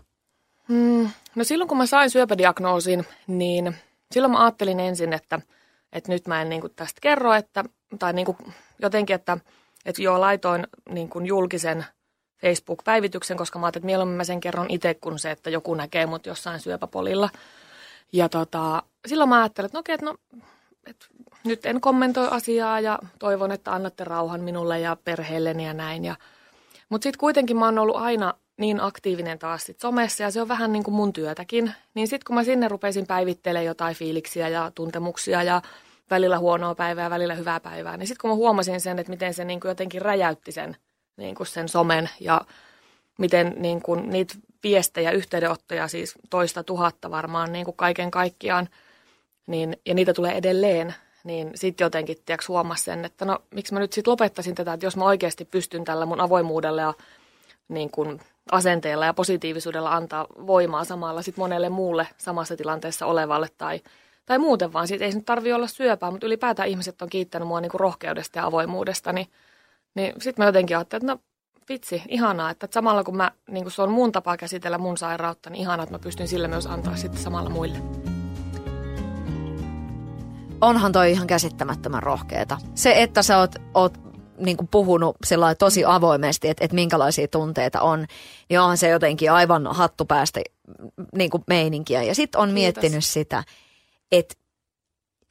Hmm, 0.69 1.11
no 1.35 1.45
silloin 1.45 1.69
kun 1.69 1.79
mä 1.79 1.87
sain 1.87 2.11
syöpädiagnoosin, 2.11 3.07
niin 3.27 3.77
silloin 4.13 4.33
mä 4.33 4.45
ajattelin 4.45 4.81
ensin, 4.81 5.13
että, 5.13 5.41
että 5.93 6.13
nyt 6.13 6.27
mä 6.27 6.43
en 6.43 6.49
niin 6.49 6.61
kuin 6.61 6.73
tästä 6.77 7.01
kerro, 7.01 7.33
että, 7.33 7.65
tai 7.99 8.13
niin 8.13 8.27
kuin 8.27 8.37
jotenkin, 8.79 9.15
että, 9.15 9.39
että 9.85 10.03
joo, 10.03 10.21
laitoin 10.21 10.67
niin 10.91 11.09
kuin 11.09 11.27
julkisen 11.27 11.85
Facebook-päivityksen, 12.41 13.37
koska 13.37 13.59
mä 13.59 13.67
ajattelin, 13.67 13.83
että 13.83 13.87
mieluummin 13.87 14.17
mä 14.17 14.25
sen 14.25 14.41
kerron 14.41 14.71
itse 14.71 14.95
kuin 14.95 15.19
se, 15.19 15.31
että 15.31 15.51
joku 15.51 15.75
näkee 15.75 16.07
mut 16.07 16.27
jossain 16.27 16.61
syöpäpolilla. 16.61 17.31
Ja 18.13 18.29
tota, 18.29 18.83
silloin 19.07 19.29
mä 19.29 19.41
ajattelin, 19.43 19.67
että 19.67 19.77
no 19.77 19.81
okei, 19.81 19.95
että 19.95 20.07
no, 20.07 20.15
että 20.87 21.07
nyt 21.45 21.67
en 21.67 21.81
kommentoi 21.81 22.29
asiaa 22.31 22.81
ja 22.81 22.99
toivon, 23.19 23.53
että 23.53 23.73
annatte 23.73 24.05
rauhan 24.05 24.41
minulle 24.41 24.81
ja 24.81 24.97
perheelleni 25.05 25.67
ja 25.67 25.75
näin. 25.75 26.05
Ja 26.05 26.17
mutta 26.89 27.03
sitten 27.03 27.21
kuitenkin 27.21 27.57
mä 27.57 27.65
oon 27.65 27.79
ollut 27.79 27.97
aina 27.97 28.35
niin 28.57 28.81
aktiivinen 28.81 29.39
taas 29.39 29.65
sit 29.65 29.81
somessa 29.81 30.23
ja 30.23 30.31
se 30.31 30.41
on 30.41 30.49
vähän 30.49 30.73
niin 30.73 30.85
kuin 30.85 30.95
mun 30.95 31.13
työtäkin. 31.13 31.73
Niin 31.95 32.09
sitten 32.09 32.27
kun 32.27 32.35
mä 32.35 32.45
sinne 32.45 32.69
rupesin 32.69 33.07
päivittelemään 33.07 33.67
jotain 33.67 33.97
fiiliksiä 33.97 34.49
ja 34.49 34.73
tuntemuksia 34.75 35.43
ja 35.43 35.63
välillä 36.11 36.39
huonoa 36.39 36.75
päivää, 36.75 37.11
välillä 37.11 37.35
hyvää 37.35 37.61
päivää, 37.61 37.97
niin 37.97 38.07
sitten 38.07 38.21
kun 38.21 38.31
mä 38.31 38.35
huomasin 38.35 38.81
sen, 38.81 38.99
että 38.99 39.11
miten 39.11 39.35
se 39.35 39.45
niin 39.45 39.61
kuin 39.61 39.69
jotenkin 39.69 40.03
räjäytti 40.03 40.53
sen, 40.53 40.77
niin 41.17 41.35
kuin 41.35 41.47
sen 41.47 41.69
somen 41.69 42.11
ja 42.21 42.41
miten 43.19 43.55
niin 43.57 43.83
kuin 43.83 44.11
niitä 44.11 44.35
viestejä, 44.63 45.11
yhteydenottoja, 45.11 45.89
siis 45.89 46.15
toista 46.31 46.65
tuhatta 46.65 47.11
varmaan 47.11 47.53
niin 47.53 47.65
kuin 47.65 47.77
kaiken 47.77 48.11
kaikkiaan, 48.11 48.69
niin, 49.47 49.77
ja 49.87 49.95
niitä 49.95 50.13
tulee 50.13 50.37
edelleen, 50.37 50.95
niin 51.25 51.51
sitten 51.55 51.85
jotenkin 51.85 52.17
tiiäks, 52.27 52.49
huomasi 52.49 52.85
sen, 52.85 53.05
että 53.05 53.25
no 53.25 53.39
miksi 53.55 53.75
mä 53.75 53.81
nyt 53.81 53.93
sitten 53.93 54.11
lopettaisin 54.11 54.55
tätä, 54.55 54.73
että 54.73 54.87
jos 54.87 54.97
mä 54.97 55.05
oikeasti 55.05 55.45
pystyn 55.45 55.85
tällä 55.85 56.07
mun 56.07 56.21
avoimuudella 56.21 56.81
ja 56.81 56.95
niin 57.69 57.91
kun, 57.91 58.21
asenteella 58.53 59.07
ja 59.07 59.15
positiivisuudella 59.15 59.93
antaa 59.93 60.27
voimaa 60.47 60.85
samalla 60.85 61.23
sitten 61.23 61.43
monelle 61.43 61.69
muulle 61.69 62.09
samassa 62.19 62.57
tilanteessa 62.57 63.07
olevalle 63.07 63.49
tai, 63.59 63.81
tai 64.27 64.39
muuten 64.39 64.73
vaan. 64.73 64.89
Siitä 64.89 65.05
ei 65.05 65.13
nyt 65.13 65.25
tarvi 65.25 65.53
olla 65.53 65.67
syöpää, 65.67 66.11
mutta 66.11 66.27
ylipäätään 66.27 66.69
ihmiset 66.69 67.03
on 67.03 67.09
kiittänyt 67.09 67.49
mua 67.49 67.61
niin 67.61 67.71
kuin 67.71 67.81
rohkeudesta 67.81 68.39
ja 68.39 68.47
avoimuudesta, 68.47 69.13
niin, 69.13 69.27
niin 69.95 70.13
sitten 70.21 70.43
mä 70.43 70.49
jotenkin 70.49 70.77
ajattelin, 70.77 71.11
että 71.11 71.13
no 71.13 71.21
vitsi, 71.69 72.03
ihanaa, 72.09 72.51
että 72.51 72.69
samalla 72.71 73.05
kun 73.05 73.17
mä, 73.17 73.31
niin 73.51 73.65
kun 73.65 73.73
se 73.73 73.83
on 73.83 73.91
mun 73.91 74.13
tapa 74.13 74.37
käsitellä 74.37 74.79
mun 74.79 74.99
sairautta, 74.99 75.51
niin 75.51 75.61
ihanaa, 75.61 75.85
että 75.85 75.95
mä 75.95 75.99
pystyn 75.99 76.29
sille 76.29 76.49
myös 76.49 76.67
antaa 76.67 76.97
sitten 76.97 77.23
samalla 77.23 77.51
muille 77.51 78.04
onhan 80.65 80.93
toi 80.93 81.11
ihan 81.11 81.27
käsittämättömän 81.27 82.03
rohkeeta. 82.03 82.59
Se, 82.75 83.03
että 83.03 83.23
sä 83.23 83.39
oot, 83.39 83.55
oot 83.75 83.99
niin 84.39 84.57
kuin 84.57 84.69
puhunut 84.69 85.17
tosi 85.59 85.85
avoimesti, 85.85 86.49
että, 86.49 86.65
että 86.65 86.75
minkälaisia 86.75 87.29
tunteita 87.29 87.81
on, 87.81 88.07
niin 88.49 88.61
onhan 88.61 88.79
se 88.79 88.89
jotenkin 88.89 89.33
aivan 89.33 89.67
hattupäästä 89.67 90.41
niin 91.17 91.31
kuin 91.31 91.45
meininkiä. 91.47 92.03
Ja 92.03 92.15
sitten 92.15 92.41
on 92.41 92.49
Kiitos. 92.49 92.55
miettinyt 92.55 93.05
sitä, 93.05 93.45
että 94.13 94.35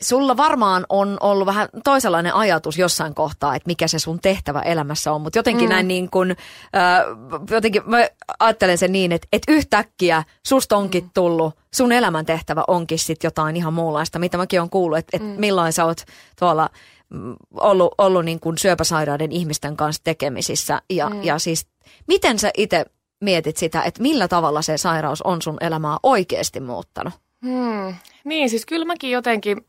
sulla 0.04 0.38
varmaan 0.38 0.86
on 0.90 1.18
ollut 1.20 1.46
vähän 1.46 1.70
toisenlainen 1.84 2.34
ajatus 2.34 2.78
jossain 2.78 3.16
kohtaa, 3.16 3.56
että 3.56 3.68
mikä 3.68 3.88
se 3.88 4.00
sun 4.00 4.20
tehtävä 4.20 4.62
elämässä 4.62 5.12
on, 5.12 5.22
mutta 5.22 5.40
jotenkin 5.40 5.66
mm. 5.66 5.70
näin 5.70 5.88
niin 5.88 6.10
kuin, 6.10 6.32
äh, 6.32 7.04
jotenkin 7.50 7.82
mä 7.86 8.08
ajattelen 8.40 8.78
sen 8.78 8.92
niin, 8.92 9.12
että, 9.12 9.28
että 9.34 9.52
yhtäkkiä 9.52 10.24
susta 10.48 10.78
onkin 10.78 11.04
mm. 11.04 11.10
tullut, 11.14 11.54
sun 11.74 11.92
elämän 11.92 12.26
tehtävä 12.26 12.64
onkin 12.68 13.00
sitten 13.00 13.28
jotain 13.28 13.56
ihan 13.56 13.74
muunlaista, 13.74 14.20
mitä 14.20 14.38
mäkin 14.38 14.62
on 14.62 14.70
kuullut, 14.70 14.98
että, 14.98 15.18
että 15.18 15.30
mm. 15.30 15.40
milloin 15.40 15.74
sä 15.74 15.86
oot 15.86 16.02
tuolla 16.40 16.70
mm, 17.10 17.36
ollut, 17.54 17.94
ollut 17.98 18.26
niin 18.26 18.40
kuin 18.40 18.58
syöpäsairaiden 18.58 19.32
ihmisten 19.32 19.78
kanssa 19.78 20.04
tekemisissä 20.04 20.82
ja, 20.90 21.10
mm. 21.10 21.24
ja 21.24 21.40
siis 21.40 21.68
miten 22.08 22.40
sä 22.40 22.52
itse 22.58 22.86
mietit 23.22 23.58
sitä, 23.58 23.82
että 23.82 24.02
millä 24.02 24.28
tavalla 24.28 24.62
se 24.62 24.78
sairaus 24.78 25.22
on 25.22 25.42
sun 25.42 25.58
elämää 25.62 25.98
oikeasti 26.04 26.60
muuttanut? 26.60 27.14
Hmm. 27.46 27.96
Niin, 28.24 28.50
siis 28.50 28.66
kyllä 28.66 28.86
mäkin 28.86 29.12
jotenkin 29.12 29.66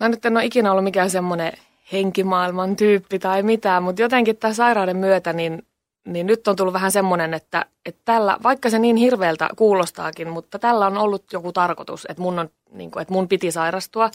Mä 0.00 0.08
nyt 0.08 0.26
en 0.26 0.36
ole 0.36 0.44
ikinä 0.44 0.70
ollut 0.70 0.84
mikään 0.84 1.10
semmoinen 1.10 1.52
henkimaailman 1.92 2.76
tyyppi 2.76 3.18
tai 3.18 3.42
mitään, 3.42 3.82
mutta 3.82 4.02
jotenkin 4.02 4.36
tämän 4.36 4.54
sairauden 4.54 4.96
myötä 4.96 5.32
niin, 5.32 5.66
niin 6.04 6.26
nyt 6.26 6.48
on 6.48 6.56
tullut 6.56 6.74
vähän 6.74 6.92
semmoinen, 6.92 7.34
että, 7.34 7.66
että 7.86 8.00
tällä, 8.04 8.36
vaikka 8.42 8.70
se 8.70 8.78
niin 8.78 8.96
hirveältä 8.96 9.48
kuulostaakin, 9.56 10.28
mutta 10.28 10.58
tällä 10.58 10.86
on 10.86 10.98
ollut 10.98 11.32
joku 11.32 11.52
tarkoitus, 11.52 12.06
että 12.08 12.22
mun, 12.22 12.38
on, 12.38 12.48
niin 12.72 12.90
kuin, 12.90 13.02
että 13.02 13.14
mun 13.14 13.28
piti 13.28 13.50
sairastua. 13.50 14.10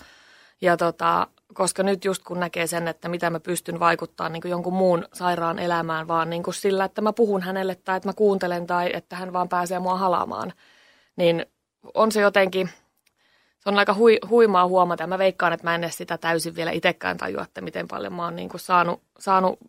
Ja 0.61 0.77
tota, 0.77 1.27
koska 1.53 1.83
nyt 1.83 2.05
just 2.05 2.23
kun 2.23 2.39
näkee 2.39 2.67
sen, 2.67 2.87
että 2.87 3.09
mitä 3.09 3.29
mä 3.29 3.39
pystyn 3.39 3.79
vaikuttaa 3.79 4.29
niin 4.29 4.41
kuin 4.41 4.49
jonkun 4.49 4.73
muun 4.73 5.05
sairaan 5.13 5.59
elämään, 5.59 6.07
vaan 6.07 6.29
niin 6.29 6.43
kuin 6.43 6.53
sillä, 6.53 6.85
että 6.85 7.01
mä 7.01 7.13
puhun 7.13 7.41
hänelle 7.41 7.75
tai 7.75 7.97
että 7.97 8.09
mä 8.09 8.13
kuuntelen 8.13 8.67
tai 8.67 8.89
että 8.93 9.15
hän 9.15 9.33
vaan 9.33 9.49
pääsee 9.49 9.79
mua 9.79 9.97
halaamaan, 9.97 10.53
niin 11.15 11.45
on 11.93 12.11
se 12.11 12.21
jotenkin– 12.21 12.69
se 13.63 13.69
on 13.69 13.79
aika 13.79 13.93
hui, 13.93 14.19
huimaa 14.29 14.67
huomata. 14.67 15.07
Mä 15.07 15.17
veikkaan, 15.17 15.53
että 15.53 15.67
mä 15.67 15.75
en 15.75 15.83
edes 15.83 15.97
sitä 15.97 16.17
täysin 16.17 16.55
vielä 16.55 16.71
itsekään 16.71 17.17
tajua, 17.17 17.43
että 17.43 17.61
miten 17.61 17.87
paljon 17.87 18.13
mä 18.13 18.23
oon 18.23 18.35
niin 18.35 18.49
kuin 18.49 18.61
saanut, 18.61 19.01
saanut 19.19 19.59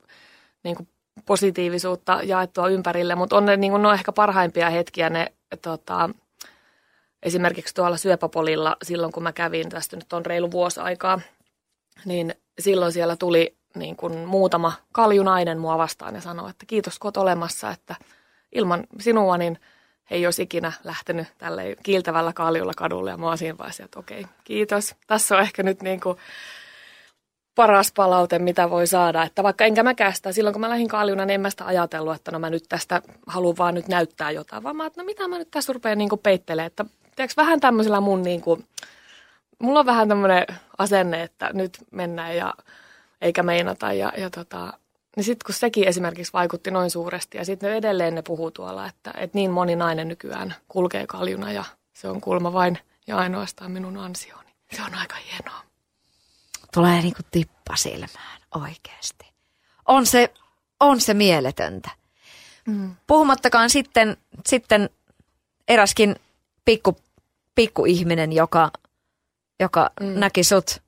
niin 0.64 0.76
kuin 0.76 0.88
positiivisuutta 1.26 2.20
jaettua 2.22 2.68
ympärille, 2.68 3.14
mutta 3.14 3.36
on 3.36 3.44
ne, 3.44 3.56
niin 3.56 3.70
kuin, 3.70 3.82
ne 3.82 3.88
on 3.88 3.94
ehkä 3.94 4.12
parhaimpia 4.12 4.70
hetkiä 4.70 5.10
ne 5.10 5.32
tota, 5.62 6.10
esimerkiksi 7.22 7.74
tuolla 7.74 7.96
syöpäpolilla 7.96 8.76
silloin, 8.82 9.12
kun 9.12 9.22
mä 9.22 9.32
kävin, 9.32 9.68
tästä 9.68 9.96
nyt 9.96 10.12
on 10.12 10.26
reilu 10.26 10.50
vuosi 10.50 10.80
aikaa, 10.80 11.20
niin 12.04 12.34
silloin 12.58 12.92
siellä 12.92 13.16
tuli 13.16 13.56
niin 13.74 13.96
kuin 13.96 14.18
muutama 14.18 14.72
kaljunainen 14.92 15.58
mua 15.58 15.78
vastaan 15.78 16.14
ja 16.14 16.20
sanoi, 16.20 16.50
että 16.50 16.66
kiitos 16.66 16.98
kun 16.98 17.12
olemassa, 17.16 17.70
että 17.70 17.94
ilman 18.52 18.84
sinua 19.00 19.38
niin 19.38 19.58
ei 20.12 20.26
olisi 20.26 20.42
ikinä 20.42 20.72
lähtenyt 20.84 21.28
tälle 21.38 21.76
kiiltävällä 21.82 22.32
kaljulla 22.32 22.72
kadulle 22.76 23.10
ja 23.10 23.16
mä 23.16 23.36
siinä 23.36 23.58
vaiheessa, 23.58 23.84
että 23.84 23.98
okei, 23.98 24.26
kiitos. 24.44 24.94
Tässä 25.06 25.36
on 25.36 25.42
ehkä 25.42 25.62
nyt 25.62 25.82
niin 25.82 26.00
kuin 26.00 26.18
paras 27.54 27.92
palaute, 27.96 28.38
mitä 28.38 28.70
voi 28.70 28.86
saada. 28.86 29.22
Että 29.22 29.42
vaikka 29.42 29.64
enkä 29.64 29.82
mäkään 29.82 30.14
sitä, 30.14 30.32
silloin 30.32 30.52
kun 30.52 30.60
mä 30.60 30.68
lähdin 30.68 30.88
kaljuna, 30.88 31.24
niin 31.24 31.34
en 31.34 31.40
mä 31.40 31.50
sitä 31.50 31.66
ajatellut, 31.66 32.14
että 32.14 32.30
no 32.30 32.38
mä 32.38 32.50
nyt 32.50 32.64
tästä 32.68 33.02
haluan 33.26 33.56
vaan 33.58 33.74
nyt 33.74 33.88
näyttää 33.88 34.30
jotain, 34.30 34.62
vaan 34.62 34.76
mä 34.76 34.86
että 34.86 35.00
no 35.00 35.04
mitä 35.04 35.28
mä 35.28 35.38
nyt 35.38 35.50
tässä 35.50 35.72
rupean 35.72 35.98
niin 35.98 36.10
peittelemään, 36.22 36.66
että 36.66 36.84
tiedätkö, 37.16 37.42
vähän 37.42 37.60
tämmöisellä 37.60 38.00
mun 38.00 38.22
niin 38.22 38.40
kuin, 38.40 38.66
mulla 39.58 39.80
on 39.80 39.86
vähän 39.86 40.08
tämmöinen 40.08 40.46
asenne, 40.78 41.22
että 41.22 41.50
nyt 41.52 41.78
mennään 41.90 42.36
ja 42.36 42.54
eikä 43.20 43.42
meinata 43.42 43.92
ja, 43.92 44.12
ja 44.16 44.30
tota, 44.30 44.72
niin 45.16 45.24
sitten 45.24 45.46
kun 45.46 45.54
sekin 45.54 45.88
esimerkiksi 45.88 46.32
vaikutti 46.32 46.70
noin 46.70 46.90
suuresti 46.90 47.38
ja 47.38 47.44
sitten 47.44 47.72
edelleen 47.72 48.14
ne 48.14 48.22
puhuu 48.22 48.50
tuolla, 48.50 48.86
että, 48.86 49.14
että 49.16 49.38
niin 49.38 49.50
moni 49.50 49.76
nainen 49.76 50.08
nykyään 50.08 50.54
kulkee 50.68 51.06
kaljuna 51.06 51.52
ja 51.52 51.64
se 51.92 52.08
on 52.08 52.20
kulma 52.20 52.52
vain 52.52 52.78
ja 53.06 53.16
ainoastaan 53.16 53.70
minun 53.70 53.96
ansioni. 53.96 54.50
Se 54.76 54.82
on 54.82 54.94
aika 54.94 55.16
hienoa. 55.16 55.62
Tulee 56.74 57.02
niinku 57.02 57.22
tippa 57.30 57.76
silmään 57.76 58.40
oikeasti. 58.54 59.32
On 59.88 60.06
se, 60.06 60.34
on 60.80 61.00
se 61.00 61.14
mieletöntä. 61.14 61.90
Mm. 62.66 62.96
Puhumattakaan 63.06 63.70
sitten, 63.70 64.16
sitten 64.46 64.90
eräskin 65.68 66.16
pikku, 66.64 66.96
pikku 67.54 67.84
ihminen, 67.84 68.32
joka, 68.32 68.70
joka 69.60 69.90
mm. 70.00 70.06
näki 70.06 70.44
sut 70.44 70.82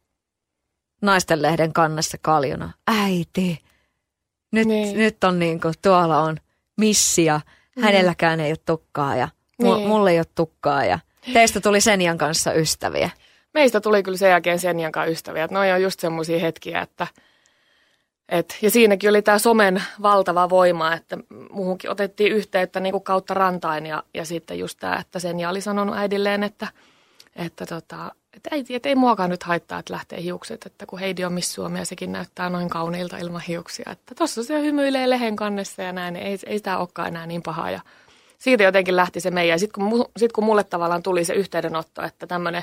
naistenlehden 1.03 1.73
kannessa 1.73 2.19
kaljuna. 2.23 2.73
Äiti, 2.87 3.64
nyt, 4.55 4.69
niin. 4.69 4.99
nyt 4.99 5.25
on 5.25 5.39
niin 5.39 5.61
kuin, 5.61 5.75
tuolla 5.83 6.21
on 6.21 6.37
missia, 6.77 7.41
mm. 7.77 7.83
hänelläkään 7.83 8.41
ei 8.41 8.51
ole 8.51 8.59
tukkaa 8.67 9.17
ja 9.17 9.29
niin. 9.59 9.89
mulle 9.89 10.11
ei 10.11 10.19
ole 10.19 10.27
tukkaa 10.35 10.85
ja 10.85 10.99
teistä 11.33 11.61
tuli 11.61 11.81
Senjan 11.81 12.19
kanssa 12.19 12.53
ystäviä. 12.53 13.11
Meistä 13.55 13.81
tuli 13.81 14.03
kyllä 14.03 14.19
sen 14.19 14.31
jälkeen 14.31 14.59
Senjan 14.59 14.93
kanssa 14.93 15.11
ystäviä. 15.11 15.45
Että 15.45 15.55
noi 15.55 15.73
on 15.73 15.83
just 15.83 16.01
semmoisia 16.01 16.39
hetkiä, 16.39 16.81
että 16.81 17.07
et, 18.29 18.59
ja 18.63 18.71
siinäkin 18.71 19.11
oli 19.11 19.23
tämä 19.23 19.39
somen 19.39 19.83
valtava 20.03 20.49
voima, 20.51 20.95
että 20.95 21.19
muuhunkin 21.51 21.91
otettiin 21.91 22.33
yhteyttä 22.33 22.81
niin 22.81 22.93
kuin 22.93 23.05
kautta 23.05 23.35
rantain 23.35 23.87
ja, 23.87 24.03
ja 24.15 24.25
sitten 24.25 24.59
just 24.59 24.79
tämä, 24.81 24.97
että 24.97 25.19
Senja 25.19 25.51
oli 25.51 25.61
sanonut 25.61 25.97
äidilleen, 25.97 26.43
että, 26.43 26.69
että 27.37 27.67
tota, 27.67 28.15
että 28.37 28.49
äiti, 28.53 28.75
että 28.75 28.89
ei 28.89 28.95
muakaan 28.95 29.31
nyt 29.31 29.43
haittaa, 29.43 29.79
että 29.79 29.93
lähtee 29.93 30.23
hiukset, 30.23 30.67
että 30.67 30.87
kun 30.87 30.99
Heidi 30.99 31.25
on 31.25 31.33
Miss 31.33 31.55
Suomi 31.55 31.79
ja 31.79 31.85
sekin 31.85 32.13
näyttää 32.13 32.51
noin 32.51 32.69
kauniilta 32.69 33.19
ilman 33.19 33.43
hiuksia, 33.49 33.93
että 33.93 34.15
tuossa 34.15 34.45
se 34.45 34.61
hymyilee 34.61 35.11
lehen 35.11 35.37
kannessa 35.37 35.83
ja 35.83 35.93
näin, 35.93 36.15
niin 36.15 36.27
ei, 36.27 36.39
ei 36.47 36.59
sitä 36.59 36.79
olekaan 36.79 37.09
enää 37.09 37.27
niin 37.27 37.43
pahaa 37.43 37.71
ja 37.71 37.81
siitä 38.39 38.63
jotenkin 38.63 38.97
lähti 38.97 39.21
se 39.21 39.31
meidän. 39.31 39.59
Sitten 39.59 39.91
kun, 39.91 40.07
sit 40.17 40.33
kun 40.33 40.45
mulle 40.45 40.65
tavallaan 40.65 41.03
tuli 41.03 41.25
se 41.25 41.35
yhteydenotto, 41.35 42.03
että 42.03 42.27
tämmöinen 42.27 42.63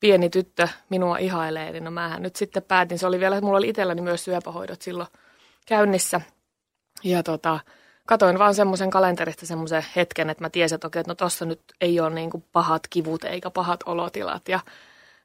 pieni 0.00 0.30
tyttö 0.30 0.68
minua 0.88 1.18
ihailee, 1.18 1.72
niin 1.72 1.84
no 1.84 1.90
mähän 1.90 2.22
nyt 2.22 2.36
sitten 2.36 2.62
päätin, 2.62 2.98
se 2.98 3.06
oli 3.06 3.20
vielä, 3.20 3.40
mulla 3.40 3.58
oli 3.58 3.68
itselläni 3.68 4.02
myös 4.02 4.24
syöpähoidot 4.24 4.82
silloin 4.82 5.08
käynnissä. 5.66 6.20
Ja 7.04 7.22
tota, 7.22 7.60
katoin 8.06 8.38
vaan 8.38 8.54
semmoisen 8.54 8.90
kalenterista 8.90 9.46
semmoisen 9.46 9.84
hetken, 9.96 10.30
että 10.30 10.44
mä 10.44 10.50
tiesin, 10.50 10.74
että 10.74 10.86
okei, 10.86 11.00
että 11.00 11.10
no 11.10 11.14
tossa 11.14 11.44
nyt 11.44 11.60
ei 11.80 12.00
ole 12.00 12.10
niin 12.10 12.30
pahat 12.52 12.82
kivut 12.90 13.24
eikä 13.24 13.50
pahat 13.50 13.80
olotilat. 13.86 14.48
Ja 14.48 14.60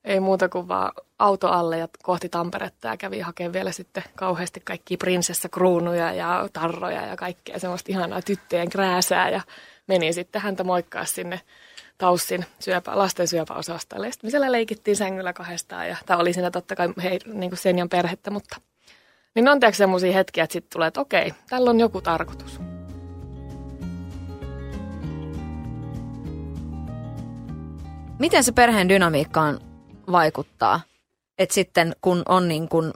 ei 0.08 0.20
muuta 0.20 0.50
kuin 0.50 0.68
vaan 0.68 0.92
auto 1.20 1.48
alle 1.48 1.78
ja 1.78 1.88
kohti 2.04 2.30
Tamperetta 2.30 2.88
ja 2.88 2.98
kävi 2.98 3.20
hakemaan 3.20 3.54
vielä 3.54 3.72
sitten 3.72 4.04
kauheasti 4.16 4.60
kaikki 4.60 4.98
prinsessakruunuja 4.98 6.14
ja 6.14 6.50
tarroja 6.54 7.06
ja 7.06 7.16
kaikkea 7.16 7.60
semmoista 7.60 7.92
ihanaa 7.92 8.22
tyttöjen 8.22 8.70
krääsää 8.70 9.30
ja 9.30 9.42
meni 9.88 10.14
sitten 10.14 10.42
häntä 10.42 10.64
moikkaa 10.64 11.06
sinne 11.06 11.42
Taussin 11.98 12.46
syöpä, 12.60 12.98
lasten 12.98 13.28
syöpäosastolle. 13.28 14.12
Sitten 14.12 14.28
me 14.28 14.32
siellä 14.32 14.52
leikittiin 14.52 14.98
sängyllä 14.98 15.34
kahdestaan 15.34 15.88
ja 15.88 15.98
tämä 16.06 16.20
oli 16.20 16.34
siinä 16.34 16.52
totta 16.52 16.76
kai 16.76 16.90
hei, 17.04 17.20
niin 17.26 17.50
kuin 17.50 17.60
Senjan 17.60 17.90
perhettä, 17.90 18.32
mutta 18.32 18.62
niin 19.36 19.48
on 19.48 19.60
tiedätkö 19.60 19.78
semmoisia 19.78 20.14
hetkiä, 20.14 20.44
että 20.44 20.54
sitten 20.54 20.70
tulee, 20.74 20.88
että 20.88 21.02
okei, 21.02 21.34
tällä 21.50 21.70
on 21.70 21.80
joku 21.80 22.02
tarkoitus. 22.02 22.60
Miten 28.20 28.44
se 28.44 28.52
perheen 28.52 28.90
dynamiikka 28.90 29.42
on 29.42 29.67
vaikuttaa. 30.12 30.82
Että 31.38 31.56
sitten 31.56 31.96
kun 32.02 32.24
on 32.28 32.48
niin 32.48 32.70
kuin, 32.70 32.88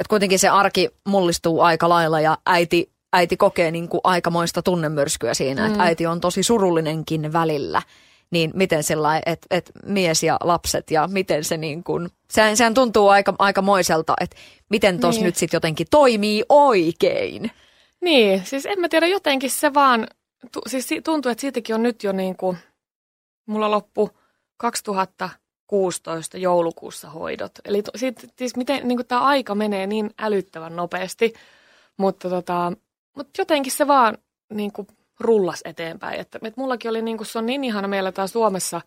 että 0.00 0.08
kuitenkin 0.08 0.38
se 0.38 0.48
arki 0.48 0.88
mullistuu 1.08 1.60
aika 1.60 1.88
lailla 1.88 2.20
ja 2.20 2.38
äiti, 2.46 2.92
äiti 3.12 3.36
kokee 3.36 3.70
niin 3.70 3.88
kuin 3.88 4.00
aikamoista 4.04 4.62
tunnemyrskyä 4.62 5.34
siinä, 5.34 5.62
mm. 5.62 5.70
että 5.70 5.82
äiti 5.82 6.06
on 6.06 6.20
tosi 6.20 6.42
surullinenkin 6.42 7.32
välillä. 7.32 7.82
Niin 8.30 8.50
miten 8.54 8.82
sellainen, 8.82 9.22
että, 9.26 9.46
että 9.50 9.72
mies 9.86 10.22
ja 10.22 10.36
lapset 10.40 10.90
ja 10.90 11.08
miten 11.12 11.44
se 11.44 11.56
niin 11.56 11.84
kuin, 11.84 12.08
sehän, 12.30 12.56
sehän 12.56 12.74
tuntuu 12.74 13.08
aika, 13.08 13.34
aikamoiselta, 13.38 14.14
että 14.20 14.36
miten 14.70 15.00
tos 15.00 15.14
niin. 15.14 15.24
nyt 15.24 15.36
sitten 15.36 15.56
jotenkin 15.56 15.86
toimii 15.90 16.44
oikein. 16.48 17.50
Niin, 18.00 18.46
siis 18.46 18.66
en 18.66 18.80
mä 18.80 18.88
tiedä, 18.88 19.06
jotenkin 19.06 19.50
se 19.50 19.74
vaan, 19.74 20.06
tu, 20.52 20.60
siis 20.66 20.88
tuntuu, 21.04 21.32
että 21.32 21.40
siitäkin 21.40 21.74
on 21.74 21.82
nyt 21.82 22.04
jo 22.04 22.12
niin 22.12 22.36
kuin, 22.36 22.58
mulla 23.46 23.70
loppu 23.70 24.10
2000 24.56 25.28
16 25.68 26.38
joulukuussa 26.38 27.10
hoidot. 27.10 27.52
Eli 27.64 27.82
to, 27.82 27.90
sit, 27.96 28.26
siis 28.38 28.56
miten 28.56 28.88
niin 28.88 29.06
tämä 29.06 29.20
aika 29.20 29.54
menee 29.54 29.86
niin 29.86 30.10
älyttävän 30.18 30.76
nopeasti, 30.76 31.34
mutta 31.96 32.30
tota, 32.30 32.72
mut 33.16 33.28
jotenkin 33.38 33.72
se 33.72 33.86
vaan 33.86 34.18
niin 34.54 34.72
kuin, 34.72 34.88
rullas 35.20 35.60
eteenpäin. 35.64 36.20
Että, 36.20 36.38
et 36.42 36.56
mullakin 36.56 36.90
oli, 36.90 37.02
niin 37.02 37.16
kuin, 37.16 37.26
se 37.26 37.38
on 37.38 37.46
niin 37.46 37.64
ihana 37.64 37.88
meillä 37.88 38.12
tää 38.12 38.26
Suomessa 38.26 38.80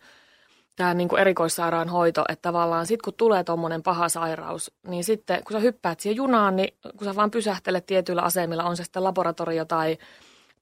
tämä 0.76 0.94
niin 0.94 1.18
erikoissairaanhoito, 1.18 2.24
että 2.28 2.42
tavallaan 2.42 2.86
sitten 2.86 3.04
kun 3.04 3.14
tulee 3.14 3.44
tuommoinen 3.44 3.82
paha 3.82 4.08
sairaus, 4.08 4.72
niin 4.86 5.04
sitten 5.04 5.44
kun 5.44 5.52
sä 5.52 5.58
hyppäät 5.58 6.00
siihen 6.00 6.16
junaan, 6.16 6.56
niin 6.56 6.74
kun 6.98 7.04
sä 7.04 7.16
vaan 7.16 7.30
pysähtelet 7.30 7.86
tietyillä 7.86 8.22
asemilla, 8.22 8.64
on 8.64 8.76
se 8.76 8.84
sitten 8.84 9.04
laboratorio 9.04 9.64
tai 9.64 9.98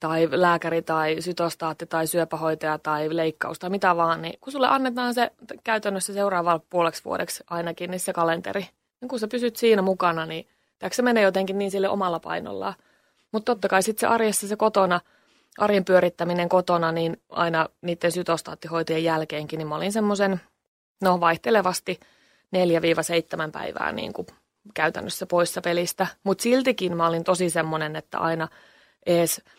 tai 0.01 0.29
lääkäri 0.31 0.83
tai 0.83 1.17
sytostaatti 1.21 1.87
tai 1.87 2.07
syöpähoitaja 2.07 2.79
tai 2.79 3.17
leikkaus 3.17 3.59
tai 3.59 3.71
mitä 3.71 3.97
vaan, 3.97 4.23
niin 4.23 4.39
kun 4.41 4.53
sulle 4.53 4.69
annetaan 4.69 5.15
se 5.15 5.31
käytännössä 5.65 6.13
seuraavalle 6.13 6.63
puoleksi 6.71 7.05
vuodeksi 7.05 7.45
ainakin, 7.51 7.91
niin 7.91 8.01
se 8.01 8.13
kalenteri, 8.13 8.69
niin 9.01 9.09
kun 9.09 9.21
sä 9.21 9.29
pysyt 9.29 9.57
siinä 9.57 9.83
mukana, 9.83 10.27
niin 10.27 10.49
se 10.93 11.03
menee 11.03 11.23
jotenkin 11.23 11.59
niin 11.59 11.71
sille 11.71 11.89
omalla 11.89 12.21
painollaan. 12.21 12.75
Mutta 13.33 13.53
totta 13.53 13.69
kai 13.69 13.83
sitten 13.83 14.01
se 14.01 14.07
arjessa 14.07 14.49
se 14.49 14.57
kotona, 14.57 15.01
arjen 15.59 15.85
pyörittäminen 15.85 16.49
kotona, 16.49 16.93
niin 16.93 17.21
aina 17.31 17.69
niiden 17.83 18.13
sytostaattihoitojen 18.13 19.05
jälkeenkin, 19.05 19.59
niin 19.59 19.69
mä 19.69 19.77
olin 19.77 19.93
semmoisen, 19.93 20.41
no 21.01 21.21
vaihtelevasti 21.21 22.01
4-7 23.49 23.51
päivää 23.53 23.93
niin 23.93 24.13
kuin 24.13 24.27
käytännössä 24.75 25.27
poissa 25.27 25.61
pelistä. 25.61 26.07
Mutta 26.25 26.43
siltikin 26.43 26.97
mä 26.97 27.07
olin 27.07 27.25
tosi 27.25 27.51
semmoinen, 27.51 27.97
että 27.97 28.19
aina 28.19 28.49
ees– 29.07 29.43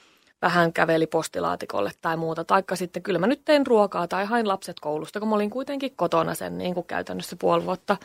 vähän 0.41 0.73
käveli 0.73 1.07
postilaatikolle 1.07 1.91
tai 2.01 2.17
muuta. 2.17 2.43
Taikka 2.43 2.75
sitten 2.75 3.03
kyllä 3.03 3.19
mä 3.19 3.27
nyt 3.27 3.41
tein 3.45 3.67
ruokaa 3.67 4.07
tai 4.07 4.25
hain 4.25 4.47
lapset 4.47 4.79
koulusta, 4.79 5.19
kun 5.19 5.29
mä 5.29 5.35
olin 5.35 5.49
kuitenkin 5.49 5.95
kotona 5.95 6.35
sen 6.35 6.57
niin 6.57 6.73
kuin 6.73 6.87
käytännössä 6.87 7.35
puoli 7.35 7.65
vuotta. 7.65 7.97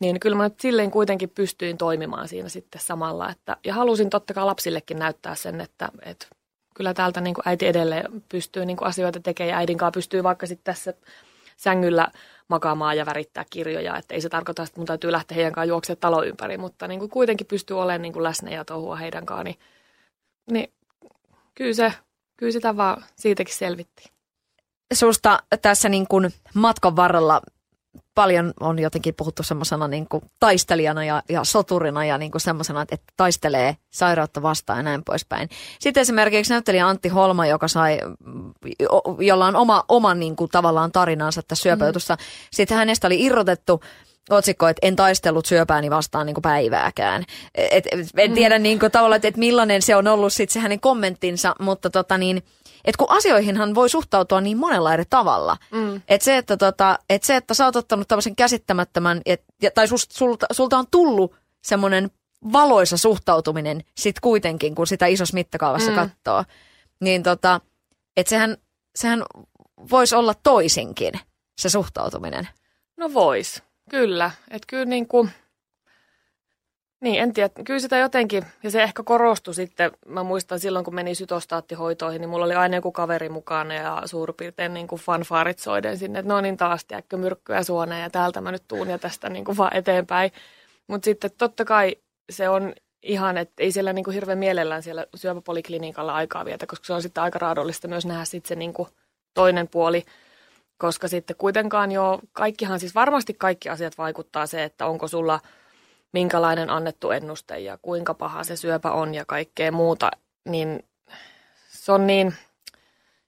Niin 0.00 0.20
kyllä 0.20 0.36
mä 0.36 0.44
nyt 0.44 0.60
silleen 0.60 0.90
kuitenkin 0.90 1.30
pystyin 1.30 1.78
toimimaan 1.78 2.28
siinä 2.28 2.48
sitten 2.48 2.80
samalla. 2.80 3.30
Että, 3.30 3.56
ja 3.64 3.74
halusin 3.74 4.10
totta 4.10 4.34
kai 4.34 4.44
lapsillekin 4.44 4.98
näyttää 4.98 5.34
sen, 5.34 5.60
että, 5.60 5.88
että 6.02 6.26
kyllä 6.74 6.94
täältä 6.94 7.20
niin 7.20 7.34
kuin 7.34 7.48
äiti 7.48 7.66
edelleen 7.66 8.22
pystyy 8.28 8.66
niin 8.66 8.76
kuin 8.76 8.88
asioita 8.88 9.20
tekemään 9.20 9.50
ja 9.50 9.56
äidin 9.56 9.78
kanssa 9.78 9.96
pystyy 9.96 10.22
vaikka 10.22 10.46
sitten 10.46 10.64
tässä 10.64 10.94
sängyllä 11.56 12.08
makaamaan 12.48 12.96
ja 12.96 13.06
värittää 13.06 13.44
kirjoja. 13.50 13.96
Että 13.96 14.14
ei 14.14 14.20
se 14.20 14.28
tarkoita, 14.28 14.62
että 14.62 14.80
mun 14.80 14.86
täytyy 14.86 15.12
lähteä 15.12 15.34
heidän 15.34 15.52
kanssaan 15.52 15.68
juoksemaan 15.68 16.00
talo 16.00 16.24
ympäri, 16.24 16.58
mutta 16.58 16.88
niin 16.88 17.00
kuin 17.00 17.10
kuitenkin 17.10 17.46
pystyy 17.46 17.80
olemaan 17.80 18.02
niin 18.02 18.12
kuin 18.12 18.22
läsnä 18.22 18.50
ja 18.50 18.64
touhua 18.64 18.96
heidän 18.96 19.26
kanssaan. 19.26 19.44
Niin, 19.44 19.58
niin 20.50 20.72
kyllä, 21.60 21.74
se, 21.74 21.92
kyllä 22.36 22.52
sitä 22.52 22.76
vaan 22.76 23.04
siitäkin 23.16 23.54
selvitti. 23.54 24.04
Susta 24.94 25.42
tässä 25.62 25.88
niin 25.88 26.06
kuin 26.06 26.30
matkan 26.54 26.96
varrella 26.96 27.40
paljon 28.14 28.52
on 28.60 28.78
jotenkin 28.78 29.14
puhuttu 29.14 29.42
semmoisena 29.42 29.88
niin 29.88 30.08
kuin 30.08 30.22
taistelijana 30.40 31.04
ja, 31.04 31.22
ja 31.28 31.44
soturina 31.44 32.04
ja 32.04 32.18
niin 32.18 32.30
kuin 32.30 32.40
semmoisena, 32.40 32.82
että 32.82 32.96
taistelee 33.16 33.76
sairautta 33.90 34.42
vastaan 34.42 34.78
ja 34.78 34.82
näin 34.82 35.04
poispäin. 35.04 35.48
Sitten 35.80 36.00
esimerkiksi 36.00 36.52
näyttelijä 36.52 36.88
Antti 36.88 37.08
Holma, 37.08 37.46
joka 37.46 37.68
sai, 37.68 37.98
jolla 39.18 39.46
on 39.46 39.56
oma, 39.56 39.84
oma 39.88 40.14
niin 40.14 40.36
kuin 40.36 40.50
tavallaan 40.50 40.92
tarinansa 40.92 41.42
tässä 41.42 41.62
syöpäjutussa. 41.62 42.14
Mm. 42.14 42.24
Sitten 42.52 42.76
hänestä 42.76 43.06
oli 43.06 43.24
irrotettu 43.24 43.80
otsikko, 44.30 44.68
että 44.68 44.86
en 44.86 44.96
taistellut 44.96 45.46
syöpääni 45.46 45.90
vastaan 45.90 46.26
niin 46.26 46.34
kuin 46.34 46.42
päivääkään. 46.42 47.24
Et, 47.54 47.86
et, 47.86 48.08
en 48.16 48.32
tiedä 48.32 48.58
niin 48.58 48.78
kuin, 48.78 48.92
tavallaan, 48.92 49.16
että, 49.16 49.28
että 49.28 49.38
millainen 49.38 49.82
se 49.82 49.96
on 49.96 50.06
ollut 50.06 50.32
sit 50.32 50.50
se 50.50 50.60
hänen 50.60 50.80
kommenttinsa, 50.80 51.54
mutta 51.60 51.90
tota 51.90 52.18
niin, 52.18 52.36
että 52.84 52.98
kun 52.98 53.10
asioihinhan 53.10 53.74
voi 53.74 53.88
suhtautua 53.88 54.40
niin 54.40 54.58
monella 54.58 54.94
eri 54.94 55.04
tavalla. 55.10 55.56
Mm. 55.70 56.02
Että 56.08 56.24
se, 56.24 56.36
että 56.36 56.56
tota, 56.56 56.98
et 57.10 57.22
se, 57.22 57.36
että 57.36 57.54
sä 57.54 57.64
oot 57.64 57.76
ottanut 57.76 58.08
tämmöisen 58.08 58.36
käsittämättömän, 58.36 59.20
et, 59.26 59.44
tai 59.74 59.88
sulta, 59.88 60.06
sulta, 60.10 60.46
sulta 60.52 60.78
on 60.78 60.86
tullut 60.90 61.34
semmoinen 61.64 62.10
valoisa 62.52 62.96
suhtautuminen 62.96 63.84
sit 63.96 64.20
kuitenkin, 64.20 64.74
kun 64.74 64.86
sitä 64.86 65.06
isossa 65.06 65.34
mittakaavassa 65.34 65.90
mm. 65.90 65.96
katsoo, 65.96 66.44
niin 67.00 67.22
tota, 67.22 67.60
että 68.16 68.30
sehän, 68.30 68.56
sehän 68.96 69.22
voisi 69.90 70.14
olla 70.14 70.34
toisinkin, 70.42 71.12
se 71.58 71.68
suhtautuminen. 71.68 72.48
No 72.96 73.14
vois, 73.14 73.62
kyllä. 73.90 74.30
Että 74.50 74.66
kyllä 74.66 74.84
niin 74.84 75.08
kuin, 75.08 75.30
niin 77.00 77.22
en 77.22 77.32
tiedä, 77.32 77.50
kyllä 77.64 77.80
sitä 77.80 77.98
jotenkin, 77.98 78.44
ja 78.62 78.70
se 78.70 78.82
ehkä 78.82 79.02
korostui 79.02 79.54
sitten, 79.54 79.90
mä 80.06 80.22
muistan 80.22 80.60
silloin 80.60 80.84
kun 80.84 80.94
meni 80.94 81.14
sytostaattihoitoihin, 81.14 82.20
niin 82.20 82.28
mulla 82.28 82.44
oli 82.44 82.54
aina 82.54 82.76
joku 82.76 82.92
kaveri 82.92 83.28
mukana 83.28 83.74
ja 83.74 84.02
suurin 84.04 84.34
piirtein 84.34 84.74
niin 84.74 84.86
kuin 84.86 85.00
fanfaarit 85.00 85.58
soiden 85.58 85.98
sinne, 85.98 86.18
että 86.18 86.32
no 86.32 86.40
niin 86.40 86.56
taas 86.56 86.84
tiedätkö 86.84 87.16
myrkkyä 87.16 87.62
suoneen 87.62 88.02
ja 88.02 88.10
täältä 88.10 88.40
mä 88.40 88.52
nyt 88.52 88.64
tuun 88.68 88.90
ja 88.90 88.98
tästä 88.98 89.28
niin 89.28 89.44
kuin 89.44 89.56
vaan 89.56 89.76
eteenpäin. 89.76 90.30
Mutta 90.86 91.04
sitten 91.04 91.30
totta 91.38 91.64
kai 91.64 91.96
se 92.30 92.48
on 92.48 92.74
ihan, 93.02 93.38
että 93.38 93.54
ei 93.58 93.72
siellä 93.72 93.92
niin 93.92 94.04
kuin 94.04 94.14
hirveän 94.14 94.38
mielellään 94.38 94.82
siellä 94.82 95.06
syöpäpoliklinikalla 95.14 96.14
aikaa 96.14 96.44
vietä, 96.44 96.66
koska 96.66 96.86
se 96.86 96.92
on 96.92 97.02
sitten 97.02 97.22
aika 97.22 97.38
raadollista 97.38 97.88
myös 97.88 98.06
nähdä 98.06 98.24
sitten 98.24 98.48
se 98.48 98.54
niin 98.54 98.72
kuin 98.72 98.88
toinen 99.34 99.68
puoli, 99.68 100.04
koska 100.80 101.08
sitten 101.08 101.36
kuitenkaan 101.36 101.92
jo 101.92 102.20
kaikkihan, 102.32 102.80
siis 102.80 102.94
varmasti 102.94 103.34
kaikki 103.34 103.68
asiat 103.68 103.98
vaikuttaa 103.98 104.46
se, 104.46 104.64
että 104.64 104.86
onko 104.86 105.08
sulla 105.08 105.40
minkälainen 106.12 106.70
annettu 106.70 107.10
ennuste 107.10 107.58
ja 107.58 107.78
kuinka 107.82 108.14
paha 108.14 108.44
se 108.44 108.56
syöpä 108.56 108.92
on 108.92 109.14
ja 109.14 109.24
kaikkea 109.24 109.72
muuta, 109.72 110.10
niin 110.44 110.84
se 111.68 111.92
on 111.92 112.06
niin, 112.06 112.34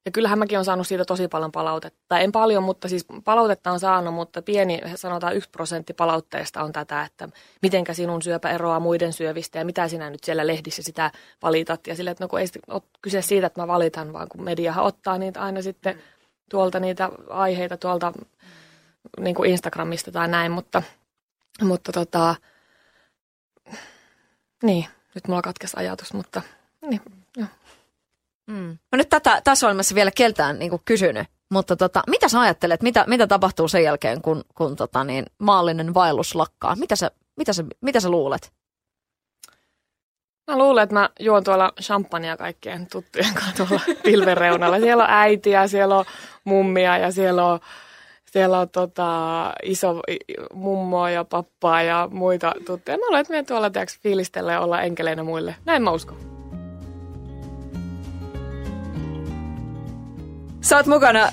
ja 0.05 0.11
kyllähän 0.11 0.39
mäkin 0.39 0.59
on 0.59 0.65
saanut 0.65 0.87
siitä 0.87 1.05
tosi 1.05 1.29
paljon 1.29 1.53
palautetta. 1.53 2.01
Tai 2.09 2.25
en 2.25 2.33
paljon, 2.33 2.63
mutta 2.63 2.89
siis 2.89 3.07
palautetta 3.25 3.71
on 3.71 3.81
saanut, 3.81 4.15
mutta 4.15 4.43
pieni, 4.43 4.81
sanotaan 4.95 5.37
yksi 5.37 5.51
prosentti 5.51 5.93
palautteesta 5.93 6.63
on 6.63 6.73
tätä, 6.73 7.03
että 7.03 7.29
mitenkä 7.63 7.95
sinun 7.95 8.23
syöpä 8.23 8.51
eroaa 8.51 8.81
muiden 8.81 9.13
syövistä 9.13 9.59
ja 9.59 9.65
mitä 9.65 9.89
sinä 9.89 10.11
nyt 10.11 10.25
siellä 10.25 10.47
lehdissä 10.47 10.83
sitä 10.83 11.11
valitat. 11.43 11.87
Ja 11.87 11.97
sille, 11.97 12.11
että 12.11 12.25
no 12.25 12.29
kun 12.29 12.41
ei 12.41 12.47
ole 12.69 12.83
kyse 13.03 13.23
siitä, 13.23 13.47
että 13.47 13.61
mä 13.61 13.67
valitan, 13.67 14.13
vaan 14.13 14.29
kun 14.29 14.45
mediahan 14.45 14.85
ottaa 14.85 15.19
niitä 15.19 15.41
aina 15.41 15.63
sitten 15.63 16.03
tuolta 16.53 16.81
niitä 16.81 17.11
aiheita 17.31 17.77
tuolta 17.77 18.13
niin 19.21 19.35
kuin 19.35 19.51
Instagramista 19.51 20.13
tai 20.13 20.29
näin, 20.29 20.53
mutta, 20.53 20.83
mutta 21.63 21.93
tota, 21.93 22.35
niin, 24.63 24.87
nyt 25.15 25.29
mulla 25.29 25.43
katkesi 25.43 25.77
ajatus, 25.77 26.13
mutta 26.13 26.43
niin, 26.87 27.01
joo. 27.37 27.47
Mm. 28.47 28.79
No 28.93 28.97
nyt 28.97 29.09
tätä, 29.09 29.41
tässä 29.45 29.67
olemassa 29.67 29.95
vielä 29.95 30.11
keltään 30.11 30.59
niin 30.59 30.81
kysynyt, 30.85 31.27
mutta 31.51 31.77
tota, 31.77 32.03
mitä 32.07 32.29
sä 32.29 32.41
ajattelet, 32.41 32.83
mitä, 32.83 33.05
mitä 33.09 33.27
tapahtuu 33.27 33.69
sen 33.69 33.85
jälkeen, 33.85 34.23
kun, 34.23 34.45
kun 34.55 34.77
tota, 34.77 35.05
niin, 35.05 35.27
maallinen 35.39 35.95
vaellus 35.95 36.35
lakkaa? 36.35 36.77
Mitä 36.77 36.97
sä, 36.97 37.11
mitä, 37.37 37.53
sä, 37.53 37.65
mitä 37.81 38.01
sä 38.01 38.11
luulet? 38.11 38.53
Mä 40.53 40.59
luulen, 40.59 40.83
että 40.83 40.95
mä 40.95 41.11
juon 41.21 41.45
tuolla 41.45 41.73
champagnea 41.83 42.37
kaikkien 42.37 42.87
tuttujen 42.87 43.35
kanssa 43.35 43.67
tuolla 43.67 43.83
pilven 44.03 44.37
reunalla. 44.37 44.81
Siellä 44.81 45.05
on 45.05 45.11
äitiä, 45.11 45.67
siellä 45.67 45.99
on 45.99 46.05
mummia 46.45 46.99
ja 46.99 47.13
siellä 47.13 47.47
on, 47.47 47.61
siellä 48.25 48.59
on 48.59 48.69
tota, 48.69 49.53
iso 49.63 50.01
mummoa 50.55 51.11
ja 51.11 51.25
pappaa 51.25 51.83
ja 51.83 52.09
muita 52.11 52.53
tuttuja. 52.67 52.97
Mä 52.97 53.07
luulen, 53.07 53.21
että 53.21 53.33
me 53.33 53.43
tuolla 53.43 53.71
tiiäks, 53.71 53.99
fiilistellä 54.01 54.53
ja 54.53 54.61
olla 54.61 54.83
enkeleinä 54.83 55.23
muille. 55.23 55.55
Näin 55.65 55.83
mä 55.83 55.91
uskon. 55.91 56.17
Sä 60.61 60.77
oot 60.77 60.87
mukana 60.87 61.29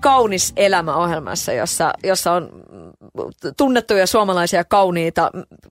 Kaunis 0.00 0.52
elämä-ohjelmassa, 0.56 1.52
jossa, 1.52 1.92
jossa 2.04 2.32
on 2.32 2.50
tunnettuja 3.56 4.06
suomalaisia 4.06 4.64
kauniita, 4.64 5.30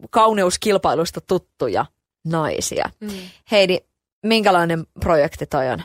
kauneuskilpailusta 0.09 1.21
tuttuja 1.21 1.85
naisia. 2.29 2.89
Mm. 2.99 3.09
Heidi, 3.51 3.77
minkälainen 4.23 4.85
projekti 4.99 5.45
toi 5.45 5.69
on? 5.69 5.83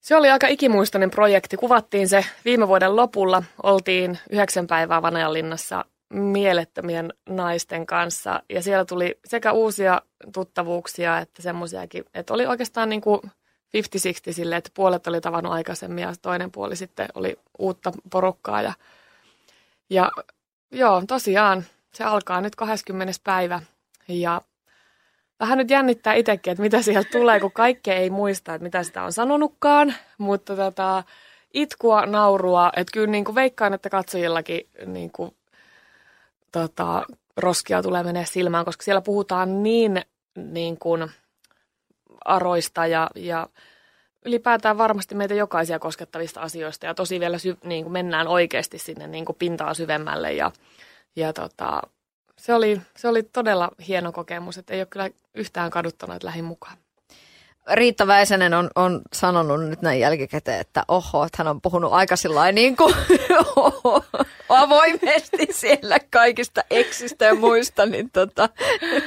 Se 0.00 0.16
oli 0.16 0.30
aika 0.30 0.46
ikimuistainen 0.46 1.10
projekti. 1.10 1.56
Kuvattiin 1.56 2.08
se 2.08 2.24
viime 2.44 2.68
vuoden 2.68 2.96
lopulla. 2.96 3.42
Oltiin 3.62 4.18
yhdeksän 4.30 4.66
päivää 4.66 5.02
Vanajanlinnassa 5.02 5.84
mielettömien 6.10 7.12
naisten 7.28 7.86
kanssa. 7.86 8.42
Ja 8.50 8.62
siellä 8.62 8.84
tuli 8.84 9.18
sekä 9.24 9.52
uusia 9.52 10.02
tuttavuuksia 10.32 11.18
että 11.18 11.42
semmoisiakin, 11.42 12.04
että 12.14 12.34
oli 12.34 12.46
oikeastaan 12.46 12.88
niin 12.88 13.00
kuin 13.00 13.20
50-60 13.22 14.32
silleen, 14.32 14.58
että 14.58 14.70
puolet 14.74 15.06
oli 15.06 15.20
tavannut 15.20 15.52
aikaisemmin 15.52 16.02
ja 16.02 16.14
toinen 16.22 16.50
puoli 16.50 16.76
sitten 16.76 17.08
oli 17.14 17.38
uutta 17.58 17.92
porukkaa. 18.10 18.62
Ja, 18.62 18.72
ja 19.90 20.12
joo, 20.72 21.02
tosiaan 21.08 21.64
se 21.94 22.04
alkaa 22.04 22.40
nyt 22.40 22.56
20. 22.56 23.12
päivä 23.24 23.60
ja 24.08 24.40
vähän 25.40 25.58
nyt 25.58 25.70
jännittää 25.70 26.14
itsekin, 26.14 26.50
että 26.50 26.62
mitä 26.62 26.82
sieltä 26.82 27.10
tulee, 27.12 27.40
kun 27.40 27.52
kaikki 27.52 27.90
ei 27.90 28.10
muista, 28.10 28.54
että 28.54 28.62
mitä 28.62 28.82
sitä 28.82 29.02
on 29.02 29.12
sanonutkaan, 29.12 29.94
mutta 30.18 30.56
tota, 30.56 31.04
itkua, 31.54 32.06
naurua, 32.06 32.72
että 32.76 32.92
kyllä 32.92 33.06
niin 33.06 33.24
kuin 33.24 33.34
veikkaan, 33.34 33.74
että 33.74 33.90
katsojillakin 33.90 34.68
niin 34.86 35.10
kuin, 35.12 35.34
tota, 36.52 37.02
roskia 37.36 37.82
tulee 37.82 38.02
menee 38.02 38.26
silmään, 38.26 38.64
koska 38.64 38.82
siellä 38.82 39.00
puhutaan 39.00 39.62
niin, 39.62 40.02
niin 40.36 40.78
kuin, 40.78 41.10
aroista 42.24 42.86
ja, 42.86 43.10
ja 43.14 43.46
ylipäätään 44.24 44.78
varmasti 44.78 45.14
meitä 45.14 45.34
jokaisia 45.34 45.78
koskettavista 45.78 46.40
asioista. 46.40 46.86
Ja 46.86 46.94
tosi 46.94 47.20
vielä 47.20 47.38
sy- 47.38 47.58
niin 47.64 47.84
kuin 47.84 47.92
mennään 47.92 48.28
oikeasti 48.28 48.78
sinne 48.78 49.06
niin 49.06 49.24
kuin 49.24 49.36
pintaa 49.38 49.74
syvemmälle 49.74 50.32
ja, 50.32 50.50
ja 51.16 51.32
tota, 51.32 51.82
se, 52.38 52.54
oli, 52.54 52.80
se 52.96 53.08
oli 53.08 53.22
todella 53.22 53.70
hieno 53.88 54.12
kokemus, 54.12 54.58
että 54.58 54.74
ei 54.74 54.80
ole 54.80 54.86
kyllä 54.86 55.10
yhtään 55.34 55.70
kaduttanut, 55.70 56.16
että 56.16 56.26
lähin 56.26 56.44
mukaan. 56.44 56.76
Riitta 57.72 58.06
Väisänen 58.06 58.54
on, 58.54 58.70
on 58.74 59.00
sanonut 59.12 59.64
nyt 59.64 59.82
näin 59.82 60.00
jälkikäteen, 60.00 60.60
että 60.60 60.84
oho, 60.88 61.24
että 61.24 61.36
hän 61.38 61.48
on 61.48 61.60
puhunut 61.60 61.92
aika 61.92 62.14
niin 62.52 62.76
kuin 62.76 62.94
avoimesti 64.48 65.46
siellä 65.50 65.98
kaikista 66.10 66.64
eksistä 66.70 67.24
ja 67.24 67.34
muista, 67.34 67.86
niin, 67.86 68.10
tota, 68.10 68.48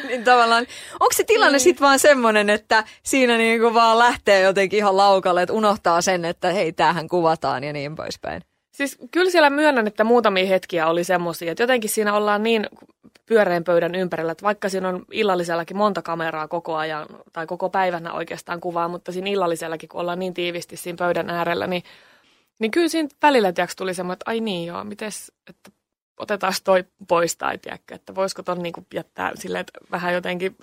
niin 0.08 0.24
tavallaan, 0.24 0.66
onko 0.94 1.14
se 1.14 1.24
tilanne 1.24 1.52
niin. 1.52 1.60
sitten 1.60 1.86
vaan 1.86 2.00
semmoinen, 2.00 2.50
että 2.50 2.84
siinä 3.04 3.38
niin 3.38 3.62
kuin 3.62 3.74
vaan 3.74 4.00
lähtee 4.00 4.42
jotenkin 4.42 4.78
ihan 4.78 4.98
laukalle, 4.98 5.42
että 5.42 5.54
unohtaa 5.54 6.02
sen, 6.02 6.26
että 6.26 6.52
hei, 6.52 6.72
tämähän 6.72 7.08
kuvataan 7.08 7.64
ja 7.64 7.74
niin 7.74 7.96
poispäin? 7.96 8.42
Siis 8.80 8.98
kyllä 9.12 9.32
siellä 9.32 9.50
myönnän, 9.50 9.88
että 9.88 10.04
muutamia 10.04 10.46
hetkiä 10.46 10.88
oli 10.88 11.04
semmoisia, 11.04 11.52
että 11.52 11.64
jotenkin 11.64 11.90
siinä 11.90 12.14
ollaan 12.14 12.44
niin 12.44 12.68
pyöreän 13.26 13.64
pöydän 13.64 13.96
ympärillä, 13.96 14.32
että 14.32 14.44
vaikka 14.44 14.70
siinä 14.70 14.90
on 14.90 15.06
illallisellakin 15.12 15.78
monta 15.78 16.02
kameraa 16.02 16.48
koko 16.48 16.76
ajan, 16.76 17.08
tai 17.34 17.48
koko 17.48 17.70
päivänä 17.70 18.14
oikeastaan 18.14 18.60
kuvaa, 18.60 18.88
mutta 18.88 19.12
siinä 19.12 19.30
illallisellakin, 19.30 19.90
kun 19.90 20.02
ollaan 20.02 20.20
niin 20.20 20.34
tiivisti 20.34 20.78
siinä 20.78 20.98
pöydän 20.98 21.30
äärellä, 21.30 21.68
niin, 21.68 21.84
niin 22.60 22.72
kyllä 22.72 22.88
siinä 22.88 23.10
välillä 23.22 23.54
tiiäks, 23.54 23.76
tuli 23.76 23.94
semmoinen, 23.94 24.14
että 24.14 24.32
ai 24.32 24.40
niin 24.40 24.68
joo, 24.68 24.84
mites, 24.84 25.32
että 25.50 25.72
otetaan 26.18 26.54
toi 26.64 26.84
pois 27.08 27.38
tai 27.38 27.58
tiedäkö, 27.58 27.96
että 27.96 28.16
voisiko 28.16 28.44
ton 28.44 28.64
niin 28.64 28.74
jättää 28.94 29.32
silleen, 29.36 29.62
että 29.62 29.80
vähän 29.92 30.14
jotenkin, 30.14 30.58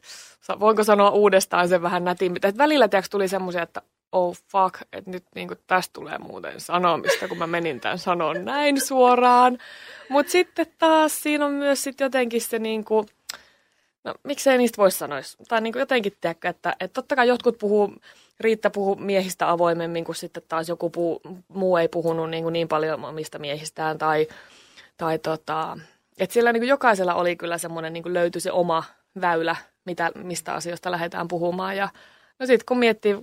voinko 0.60 0.84
sanoa 0.84 1.10
uudestaan 1.10 1.68
sen 1.68 1.82
vähän 1.82 2.04
nätimmin. 2.04 2.46
Että 2.46 2.58
välillä 2.58 2.88
tiiäks, 2.88 3.10
tuli 3.10 3.28
semmoisia, 3.28 3.62
että 3.62 3.82
oh 4.12 4.36
fuck, 4.52 4.82
että 4.92 5.10
nyt 5.10 5.24
niin 5.34 5.48
kuin, 5.48 5.58
tästä 5.66 5.92
tulee 5.92 6.18
muuten 6.18 6.60
sanomista, 6.60 7.28
kun 7.28 7.38
mä 7.38 7.46
menin 7.46 7.80
tämän 7.80 7.98
sanon 7.98 8.44
näin 8.44 8.80
suoraan. 8.80 9.58
Mutta 10.08 10.32
sitten 10.32 10.66
taas 10.78 11.22
siinä 11.22 11.46
on 11.46 11.52
myös 11.52 11.82
sit 11.82 12.00
jotenkin 12.00 12.40
se 12.40 12.58
niin 12.58 12.84
kuin, 12.84 13.06
no 14.04 14.14
miksei 14.24 14.58
niistä 14.58 14.76
voisi 14.76 14.98
sanoa, 14.98 15.18
tai 15.48 15.60
niin 15.60 15.72
kuin 15.72 15.80
jotenkin 15.80 16.16
tiedäkö, 16.20 16.48
että, 16.48 16.76
että 16.80 16.94
totta 16.94 17.16
kai 17.16 17.28
jotkut 17.28 17.58
puhuu, 17.58 17.94
Riitta 18.40 18.70
puhuu 18.70 18.96
miehistä 18.96 19.50
avoimemmin, 19.50 20.04
kun 20.04 20.14
sitten 20.14 20.42
taas 20.48 20.68
joku 20.68 20.90
puu, 20.90 21.20
muu 21.48 21.76
ei 21.76 21.88
puhunut 21.88 22.30
niin, 22.30 22.42
kuin 22.42 22.52
niin 22.52 22.68
paljon 22.68 23.04
omista 23.04 23.38
miehistään, 23.38 23.98
tai, 23.98 24.26
tai 24.96 25.18
tota, 25.18 25.78
että 26.18 26.34
sillä 26.34 26.52
niin 26.52 26.60
kuin 26.60 26.68
jokaisella 26.68 27.14
oli 27.14 27.36
kyllä 27.36 27.58
semmoinen, 27.58 27.92
niin 27.92 28.02
kuin 28.02 28.14
löytyi 28.14 28.40
se 28.40 28.52
oma 28.52 28.84
väylä, 29.20 29.56
mitä, 29.84 30.12
mistä 30.14 30.52
asioista 30.52 30.90
lähdetään 30.90 31.28
puhumaan, 31.28 31.76
ja 31.76 31.88
no 32.38 32.46
sitten 32.46 32.66
kun 32.66 32.78
miettii 32.78 33.18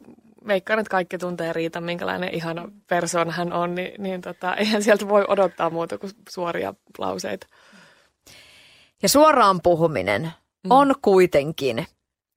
veikkaan, 0.47 0.79
että 0.79 0.89
kaikki 0.89 1.17
tuntee 1.17 1.53
Riita, 1.53 1.81
minkälainen 1.81 2.33
ihana 2.33 2.71
persoona 2.87 3.31
hän 3.31 3.53
on, 3.53 3.75
niin, 3.75 4.03
niin 4.03 4.21
tota, 4.21 4.55
eihän 4.55 4.83
sieltä 4.83 5.07
voi 5.09 5.25
odottaa 5.27 5.69
muuta 5.69 5.97
kuin 5.97 6.11
suoria 6.29 6.73
lauseita. 6.97 7.47
Ja 9.01 9.09
suoraan 9.09 9.59
puhuminen 9.63 10.21
mm. 10.63 10.71
on 10.71 10.95
kuitenkin, 11.01 11.87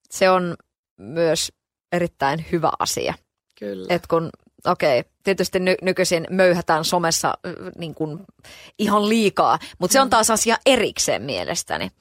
se 0.09 0.29
on 0.29 0.55
myös 0.97 1.51
erittäin 1.91 2.45
hyvä 2.51 2.71
asia. 2.79 3.13
Kyllä. 3.59 3.85
Et 3.89 4.07
kun 4.07 4.29
okei, 4.65 5.03
tietysti 5.23 5.59
ny- 5.59 5.77
nykyisin 5.81 6.27
möyhätään 6.29 6.85
somessa 6.85 7.33
niin 7.77 7.95
kuin 7.95 8.19
ihan 8.79 9.09
liikaa, 9.09 9.59
mutta 9.79 9.93
se 9.93 10.01
on 10.01 10.09
taas 10.09 10.29
asia 10.29 10.57
erikseen 10.65 11.21
mielestäni. 11.21 11.91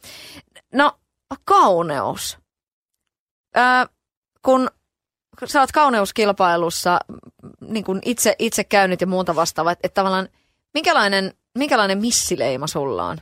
No, 0.73 0.93
kauneus. 1.45 2.39
Öö, 3.57 3.65
kun 4.43 4.71
sä 5.45 5.61
oot 5.61 5.73
kauneuskilpailussa 5.73 6.99
niin 7.61 7.85
kuin 7.85 7.99
itse, 8.05 8.37
itse 8.39 8.65
käynyt 8.65 9.01
ja 9.01 9.07
muuta 9.07 9.37
vastaavaa, 9.37 9.73
että, 9.73 9.87
että 9.87 9.95
tavallaan 9.95 10.29
minkälainen, 10.75 11.35
minkälainen 11.59 11.99
missileima 11.99 12.67
sulla 12.67 13.07
on? 13.07 13.19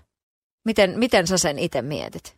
Miten, 0.65 0.99
miten 0.99 1.27
sä 1.27 1.39
sen 1.39 1.59
itse 1.59 1.83
mietit? 1.83 2.37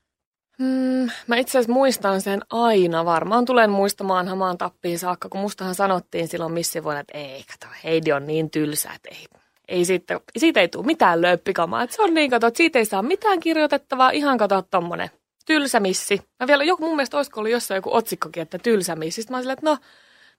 Hmm, 0.58 1.10
mä 1.26 1.36
itse 1.36 1.58
asiassa 1.58 1.72
muistan 1.72 2.20
sen 2.20 2.40
aina. 2.50 3.04
Varmaan 3.04 3.44
tulen 3.44 3.70
muistamaan 3.70 4.28
hamaan 4.28 4.58
tappiin 4.58 4.98
saakka, 4.98 5.28
kun 5.28 5.40
mustahan 5.40 5.74
sanottiin 5.74 6.28
silloin 6.28 6.52
missivuonna, 6.52 7.00
että 7.00 7.18
ei, 7.18 7.44
kato, 7.52 7.72
Heidi 7.84 8.12
on 8.12 8.26
niin 8.26 8.50
tylsä, 8.50 8.90
että 8.94 9.08
ei, 9.12 9.26
ei 9.68 9.84
siitä, 9.84 10.20
siitä 10.36 10.60
ei 10.60 10.68
tule 10.68 10.86
mitään 10.86 11.22
lööppikamaa. 11.22 11.82
Että 11.82 11.96
se 11.96 12.02
on 12.02 12.14
niin, 12.14 12.30
kato, 12.30 12.46
että 12.46 12.58
siitä 12.58 12.78
ei 12.78 12.84
saa 12.84 13.02
mitään 13.02 13.40
kirjoitettavaa, 13.40 14.10
ihan 14.10 14.38
kato 14.38 14.62
tommonen 14.62 15.10
tylsä 15.46 15.80
missi. 15.80 16.20
Mä 16.40 16.46
vielä 16.46 16.64
joku 16.64 16.84
mun 16.84 16.96
mielestä 16.96 17.16
olisiko 17.16 17.40
ollut 17.40 17.52
jossain 17.52 17.76
joku 17.76 17.94
otsikkokin, 17.94 18.42
että 18.42 18.58
tylsä 18.58 18.96
missi. 18.96 19.22
Sitten 19.22 19.34
mä 19.34 19.38
olin 19.38 19.50
että 19.50 19.66
no, 19.66 19.78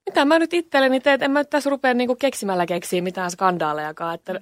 mitä 0.05 0.25
mä 0.25 0.39
nyt 0.39 0.53
itselleni 0.53 0.99
teen, 0.99 1.23
en 1.23 1.31
mä 1.31 1.39
nyt 1.39 1.49
tässä 1.49 1.69
rupea 1.69 1.93
niinku 1.93 2.15
keksimällä 2.15 2.65
keksiä 2.65 3.01
mitään 3.01 3.31
skandaalejakaan. 3.31 4.15
Että 4.15 4.39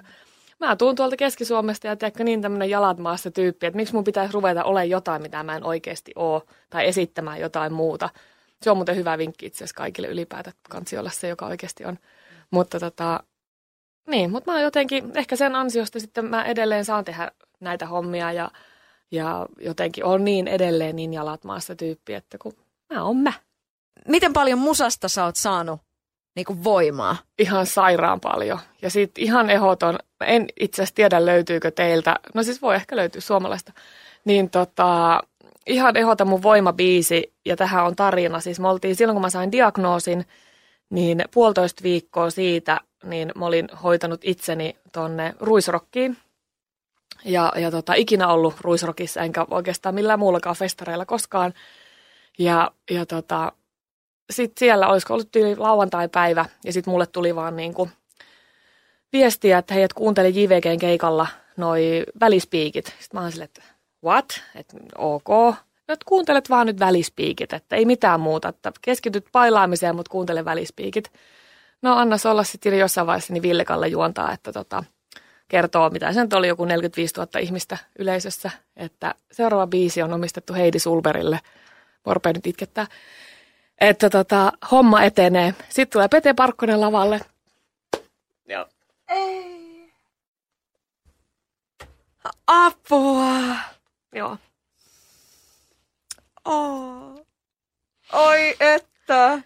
mä 0.60 0.76
tuun 0.76 0.96
tuolta 0.96 1.16
Keski-Suomesta 1.16 1.88
ja 1.88 1.96
tiedätkö 1.96 2.24
niin 2.24 2.42
tämmöinen 2.42 2.70
jalat 2.70 2.98
maassa 2.98 3.32
tyyppi, 3.32 3.66
että 3.66 3.78
miksi 3.78 3.94
mun 3.94 4.04
pitäisi 4.04 4.34
ruveta 4.34 4.64
olemaan 4.64 4.90
jotain, 4.90 5.22
mitä 5.22 5.44
mä 5.44 5.56
en 5.56 5.64
oikeasti 5.64 6.12
oo, 6.16 6.44
tai 6.70 6.88
esittämään 6.88 7.40
jotain 7.40 7.74
muuta. 7.74 8.10
Se 8.62 8.72
on 8.72 8.78
muuten 8.78 8.96
hyvä 8.96 9.18
vinkki 9.18 9.46
itse 9.46 9.58
asiassa 9.58 9.78
kaikille 9.78 10.08
ylipäätään, 10.08 10.56
kansi 10.70 10.98
olla 10.98 11.10
se, 11.10 11.28
joka 11.28 11.46
oikeasti 11.46 11.86
on. 11.86 12.00
Mutta 12.52 12.80
tota, 12.80 13.24
niin, 14.10 14.32
mutta 14.32 14.52
mä 14.52 14.62
jotenkin, 14.62 15.12
ehkä 15.16 15.36
sen 15.36 15.56
ansiosta 15.56 16.00
sitten 16.00 16.26
mä 16.26 16.44
edelleen 16.44 16.86
saan 16.86 17.06
tehdä 17.06 17.32
näitä 17.60 17.86
hommia 17.86 18.32
ja, 18.32 18.52
ja 19.12 19.46
jotenkin 19.60 20.06
on 20.06 20.26
niin 20.26 20.48
edelleen 20.48 20.96
niin 20.96 21.14
jalat 21.14 21.44
maassa 21.44 21.76
tyyppi, 21.76 22.14
että 22.14 22.38
kun 22.38 22.54
mä 22.94 23.04
oon 23.04 23.18
mä. 23.18 23.34
Miten 24.08 24.34
paljon 24.34 24.60
musasta 24.60 25.08
sä 25.08 25.26
oot 25.26 25.36
saanut 25.36 25.80
niin 26.36 26.46
kuin 26.46 26.64
voimaa? 26.64 27.18
Ihan 27.40 27.66
sairaan 27.66 28.20
paljon. 28.20 28.60
Ja 28.82 28.90
sitten 28.90 29.24
ihan 29.24 29.50
ehoton, 29.50 30.00
en 30.26 30.48
itse 30.60 30.82
asiassa 30.82 30.96
tiedä 30.96 31.26
löytyykö 31.26 31.72
teiltä, 31.72 32.16
no 32.34 32.44
siis 32.44 32.62
voi 32.62 32.76
ehkä 32.76 32.96
löytyä 32.96 33.22
suomalaista, 33.22 33.74
niin 34.26 34.50
tota, 34.50 35.20
ihan 35.68 35.98
ehota 35.98 36.26
mun 36.26 36.44
voimabiisi, 36.44 37.34
ja 37.46 37.56
tähän 37.56 37.86
on 37.86 37.96
tarina. 37.96 38.40
Siis 38.40 38.60
me 38.60 38.68
oltiin 38.68 38.96
silloin, 38.96 39.16
kun 39.16 39.22
mä 39.22 39.30
sain 39.30 39.52
diagnoosin, 39.52 40.26
niin 40.90 41.24
puolitoista 41.34 41.84
viikkoa 41.84 42.30
siitä, 42.30 42.82
niin 43.04 43.32
mä 43.36 43.46
olin 43.46 43.68
hoitanut 43.84 44.22
itseni 44.24 44.76
tonne 44.92 45.34
ruisrokkiin. 45.40 46.18
Ja, 47.26 47.54
ja 47.56 47.72
tota, 47.72 47.94
ikinä 47.94 48.28
ollut 48.28 48.56
ruisrokissa, 48.62 49.22
enkä 49.22 49.46
oikeastaan 49.52 49.96
millään 49.96 50.20
muullakaan 50.20 50.56
festareilla 50.56 51.06
koskaan. 51.06 51.54
Ja, 52.40 52.72
ja 52.92 53.06
tota, 53.06 53.52
sitten 54.30 54.60
siellä 54.60 54.88
olisiko 54.88 55.14
ollut 55.14 55.32
tyyli 55.32 55.56
lauantai-päivä 55.56 56.46
ja 56.64 56.74
sitten 56.74 56.92
mulle 56.92 57.06
tuli 57.08 57.36
vaan 57.36 57.56
niin 57.56 57.74
kuin 57.74 57.92
viestiä, 59.14 59.58
että 59.58 59.74
hei, 59.74 59.84
et 59.84 59.94
kuuntele 59.94 60.30
JVGn 60.30 60.80
keikalla 60.80 61.28
noi 61.58 62.04
välispiikit. 62.20 62.86
Sitten 62.86 63.10
mä 63.14 63.22
oon 63.22 63.32
silleen, 63.32 63.50
että 63.56 63.64
what? 64.04 64.42
Että 64.56 64.78
ok. 64.98 65.30
No, 65.88 65.94
että 65.94 66.06
kuuntelet 66.06 66.50
vaan 66.50 66.68
nyt 66.68 66.80
välispiikit, 66.80 67.54
että 67.54 67.76
ei 67.76 67.86
mitään 67.86 68.20
muuta, 68.20 68.50
että 68.50 68.72
keskityt 68.82 69.26
pailaamiseen, 69.32 69.96
mutta 69.96 70.12
kuuntele 70.12 70.46
välispiikit. 70.46 71.12
No 71.82 71.96
anna 71.96 72.16
olla 72.32 72.44
sitten 72.44 72.80
jossain 72.80 73.08
vaiheessa 73.08 73.34
niin 73.34 73.44
Villekalle 73.44 73.88
juontaa, 73.88 74.32
että 74.32 74.52
tota, 74.52 74.84
kertoo, 75.48 75.90
mitä 75.90 76.14
se 76.14 76.24
nyt 76.24 76.34
oli, 76.34 76.48
joku 76.48 76.66
45 76.66 77.16
000 77.18 77.40
ihmistä 77.40 77.78
yleisössä, 78.00 78.52
että 78.78 79.16
seuraava 79.32 79.68
biisi 79.68 80.02
on 80.02 80.14
omistettu 80.14 80.54
Heidi 80.54 80.80
Sulberille. 80.80 81.40
Vorpe 82.06 82.34
nyt 82.34 82.48
itkettää 82.48 82.88
että 83.82 84.10
tota, 84.10 84.52
homma 84.72 85.04
etenee. 85.04 85.54
Sitten 85.70 85.94
tulee 85.94 86.08
Pete 86.08 86.34
Parkkonen 86.34 86.82
lavalle. 86.82 87.22
Joo. 88.46 88.66
Ei. 89.10 89.94
Apua. 92.48 93.56
Joo. 94.16 94.38
Oh. 96.46 97.26
Oi 98.14 98.56
että. 98.60 99.40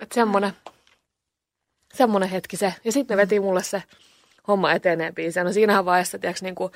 Et 0.00 0.12
semmonen, 0.12 0.52
semmonen 1.94 2.28
hetki 2.28 2.56
se. 2.56 2.74
Ja 2.84 2.92
sitten 2.92 3.16
ne 3.16 3.22
veti 3.22 3.40
mulle 3.40 3.62
se 3.62 3.82
homma 4.48 4.72
etenee 4.72 5.12
biisi. 5.12 5.44
No 5.44 5.52
siinähän 5.52 5.84
vaiheessa, 5.84 6.18
tiiäks, 6.18 6.42
niin 6.42 6.54
kuin, 6.54 6.72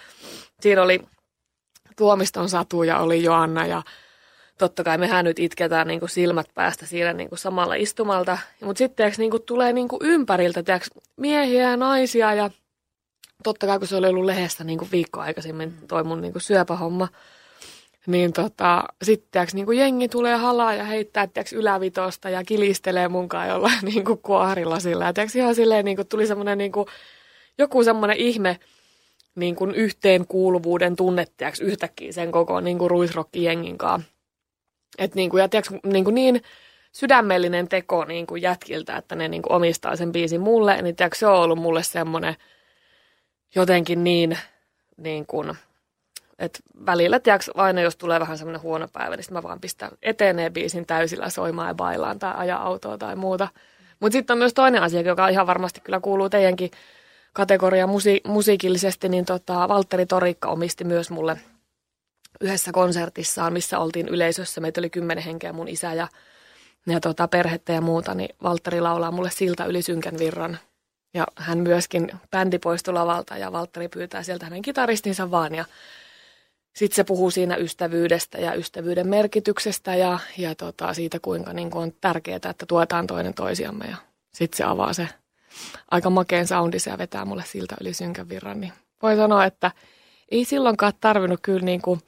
siinä 0.61 0.83
oli 0.83 1.01
Tuomiston 1.97 2.49
Satu 2.49 2.83
ja 2.83 2.99
oli 2.99 3.23
Joanna 3.23 3.67
ja 3.67 3.83
totta 4.59 4.85
kai 4.85 4.99
mehän 4.99 5.25
nyt 5.25 5.39
itketään 5.39 5.87
niin 5.87 6.01
kuin 6.01 6.11
silmät 6.11 6.47
päästä 6.55 6.87
siinä 6.87 7.13
niin 7.13 7.29
kuin 7.29 7.39
samalla 7.39 7.75
istumalta. 7.75 8.39
Mutta 8.65 8.79
sitten 8.79 9.13
niin 9.19 9.31
kuin 9.31 9.43
tulee 9.43 9.73
niin 9.73 9.89
kuin 9.89 10.01
ympäriltä 10.03 10.63
tiiäks, 10.63 10.91
miehiä 11.17 11.71
ja 11.71 11.77
naisia 11.77 12.35
ja 12.35 12.51
totta 13.45 13.67
kai 13.67 13.79
kun 13.79 13.89
se 13.89 13.97
oli 13.97 14.09
ollut 14.09 14.25
lehdessä 14.25 14.65
niin 14.65 14.79
kuin 14.79 14.91
viikko 14.93 15.21
aikaisemmin 15.21 15.75
toi 15.89 16.05
mun 16.05 16.21
niin 16.21 16.33
kuin 16.33 16.43
syöpähomma, 16.43 17.09
niin 18.07 18.33
tota, 18.33 18.85
sitten 19.03 19.47
niin 19.53 19.67
kuin 19.67 19.79
jengi 19.79 20.09
tulee 20.09 20.37
halaa 20.37 20.75
ja 20.75 20.85
heittää 20.85 21.27
tiiäks, 21.27 21.53
ylävitosta 21.53 22.31
ja 22.31 22.45
kilistelee 22.45 23.09
munkaan 23.09 23.49
jollain 23.49 23.85
niin 23.95 24.05
kuin 24.05 24.19
kuoharilasilla. 24.19 25.05
Ja 25.05 25.13
tiiäks, 25.13 25.37
ihan 25.37 25.55
silleen 25.55 25.85
niin 25.85 25.97
kuin 25.97 26.09
tuli 26.09 26.27
semmoinen 26.27 26.59
niin 26.59 26.73
kuin, 26.73 26.87
joku 27.59 27.85
semmoinen 27.85 28.17
ihme, 28.17 28.59
niin 29.35 29.57
kuin 29.57 29.75
yhteenkuuluvuuden 29.75 30.97
tunne, 30.97 31.27
tiiäks, 31.37 31.61
yhtäkkiä 31.61 32.13
sen 32.13 32.33
koko 32.33 32.61
niin 32.61 32.79
kuin 32.79 32.91
ruisrokki-jengin 32.91 33.79
kanssa. 33.79 34.11
Et 34.99 35.15
niin 35.15 35.31
kuin, 35.31 35.41
ja 35.41 35.49
tiiäks, 35.49 35.71
niin, 35.85 36.05
kuin 36.05 36.15
niin 36.15 36.43
sydämellinen 36.93 37.69
teko 37.69 38.05
niin 38.05 38.27
kuin 38.27 38.43
jätkiltä, 38.43 38.97
että 38.97 39.15
ne 39.15 39.29
niin 39.29 39.43
kuin 39.43 39.53
omistaa 39.53 39.97
sen 39.97 40.13
biisin 40.13 40.41
mulle, 40.41 40.83
niin 40.83 40.97
tiiäks, 40.97 41.19
se 41.19 41.27
on 41.27 41.41
ollut 41.41 41.59
mulle 41.59 41.83
semmoinen 41.83 42.37
jotenkin 43.55 44.05
niin, 44.05 44.39
niin 44.97 45.27
kuin, 45.27 45.57
että 46.39 46.59
välillä, 46.87 47.21
tiiäks, 47.21 47.51
aina 47.55 47.81
jos 47.81 47.97
tulee 47.97 48.21
vähän 48.21 48.39
semmoinen 48.39 48.63
huono 48.63 48.89
päivä, 48.93 49.17
niin 49.17 49.25
mä 49.31 49.43
vaan 49.43 49.61
pistän 49.61 49.91
etenee 50.03 50.51
biisin 50.51 50.87
täysillä 50.87 51.31
soimaan 51.31 51.69
ja 51.69 51.75
bailaan 51.75 52.19
tai 52.19 52.33
ajaa 52.37 52.63
autoa 52.63 52.99
tai 52.99 53.17
muuta. 53.17 53.49
Mutta 54.01 54.13
sitten 54.13 54.35
on 54.35 54.39
myös 54.39 54.55
toinen 54.55 54.83
asia, 54.83 55.01
joka 55.01 55.29
ihan 55.29 55.47
varmasti 55.47 55.81
kyllä 55.81 56.01
kuuluu 56.01 56.31
teidänkin 56.31 56.71
kategoria 57.35 57.87
musi- 57.87 58.21
musiikillisesti, 58.27 59.09
niin 59.09 59.25
tota, 59.25 59.69
Valtteri 59.69 60.07
Torikka 60.07 60.49
omisti 60.49 60.85
myös 60.85 61.11
mulle– 61.11 61.37
yhdessä 62.41 62.73
konsertissaan, 62.73 63.53
missä 63.53 63.79
oltiin 63.79 64.09
yleisössä. 64.09 64.61
Meitä 64.61 64.81
oli 64.81 64.91
kymmenen 64.91 65.25
henkeä, 65.25 65.53
mun 65.53 65.69
isä 65.69 65.95
ja, 65.95 66.09
ja 66.87 67.01
tota, 67.01 67.29
perhettä 67.29 67.73
ja 67.73 67.81
muuta, 67.81 68.15
niin 68.15 68.37
Valtteri 68.43 68.81
laulaa 68.81 69.11
mulle 69.11 69.31
siltä 69.31 69.65
yli 69.65 69.83
synkän 69.83 70.19
virran. 70.19 70.59
Ja 71.15 71.27
hän 71.37 71.59
myöskin, 71.59 72.13
bändi 72.31 72.59
poistui 72.59 72.95
lavalta 72.95 73.37
ja 73.37 73.53
Valtteri 73.53 73.89
pyytää 73.89 74.23
sieltä 74.23 74.47
hänen 74.47 74.63
kitaristinsa 74.63 75.31
vaan 75.31 75.55
ja 75.55 75.65
sitten 76.77 76.97
se 76.97 77.05
puhuu 77.05 77.31
siinä 77.31 77.57
ystävyydestä 77.57 78.39
ja 78.39 78.55
ystävyyden 78.55 79.09
merkityksestä 79.09 79.95
ja, 79.95 80.19
ja 80.39 80.55
tota, 80.55 80.95
siitä, 80.95 81.19
kuinka 81.23 81.53
niin 81.53 81.71
kuin 81.71 81.83
on 81.83 81.93
tärkeää, 82.01 82.37
että 82.37 82.67
tuetaan 82.69 83.07
toinen 83.07 83.35
toisiamme. 83.35 83.85
Ja 83.87 83.97
sitten 84.35 84.57
se 84.57 84.65
avaa 84.65 84.93
se 84.93 85.09
aika 85.91 86.11
makeen 86.11 86.47
soundissa 86.47 86.91
ja 86.91 86.99
vetää 86.99 87.25
mulle 87.25 87.45
siltä 87.47 87.77
yli 87.81 87.95
synkän 87.95 88.29
virran. 88.29 88.61
Niin 88.61 88.73
voi 89.03 89.17
sanoa, 89.17 89.45
että 89.45 89.71
ei 90.31 90.45
silloinkaan 90.45 90.93
tarvinnut 91.01 91.41
kyllä 91.43 91.65
niin 91.65 91.83
kuin, 91.83 92.01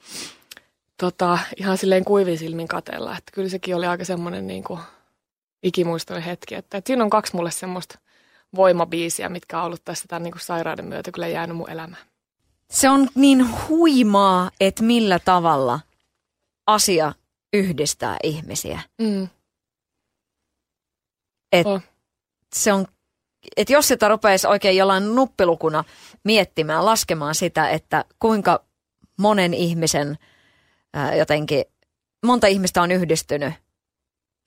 tota, 0.97 1.39
ihan 1.57 1.77
silleen 1.77 2.05
kuivin 2.05 2.37
silmin 2.37 2.67
katella. 2.67 3.17
Että 3.17 3.31
kyllä 3.33 3.49
sekin 3.49 3.75
oli 3.75 3.85
aika 3.85 4.05
semmoinen 4.05 4.47
niin 4.47 4.63
kuin 4.63 4.79
ikimuistoinen 5.63 6.23
hetki. 6.23 6.55
Että, 6.55 6.77
että 6.77 6.87
siinä 6.87 7.03
on 7.03 7.09
kaksi 7.09 7.35
mulle 7.35 7.51
semmoista 7.51 7.99
voimabiisiä, 8.55 9.29
mitkä 9.29 9.59
on 9.59 9.65
ollut 9.65 9.85
tässä 9.85 10.05
tämän 10.07 10.23
niin 10.23 10.31
kuin 10.31 10.41
sairauden 10.41 10.85
myötä 10.85 11.11
kyllä 11.11 11.27
jäänyt 11.27 11.57
mun 11.57 11.69
elämään. 11.69 12.03
Se 12.69 12.89
on 12.89 13.07
niin 13.15 13.67
huimaa, 13.67 14.51
että 14.59 14.83
millä 14.83 15.19
tavalla 15.19 15.79
asia 16.67 17.13
yhdistää 17.53 18.17
ihmisiä. 18.23 18.79
Mm. 19.01 19.27
Et 21.51 21.67
oh. 21.67 21.81
Se 22.55 22.73
on 22.73 22.87
että 23.57 23.73
jos 23.73 23.87
sitä 23.87 24.07
rupeisi 24.07 24.47
oikein 24.47 24.77
jollain 24.77 25.15
nuppilukuna 25.15 25.83
miettimään, 26.23 26.85
laskemaan 26.85 27.35
sitä, 27.35 27.69
että 27.69 28.05
kuinka 28.19 28.63
monen 29.17 29.53
ihmisen 29.53 30.17
ää, 30.93 31.15
jotenkin, 31.15 31.65
monta 32.25 32.47
ihmistä 32.47 32.81
on 32.81 32.91
yhdistynyt 32.91 33.53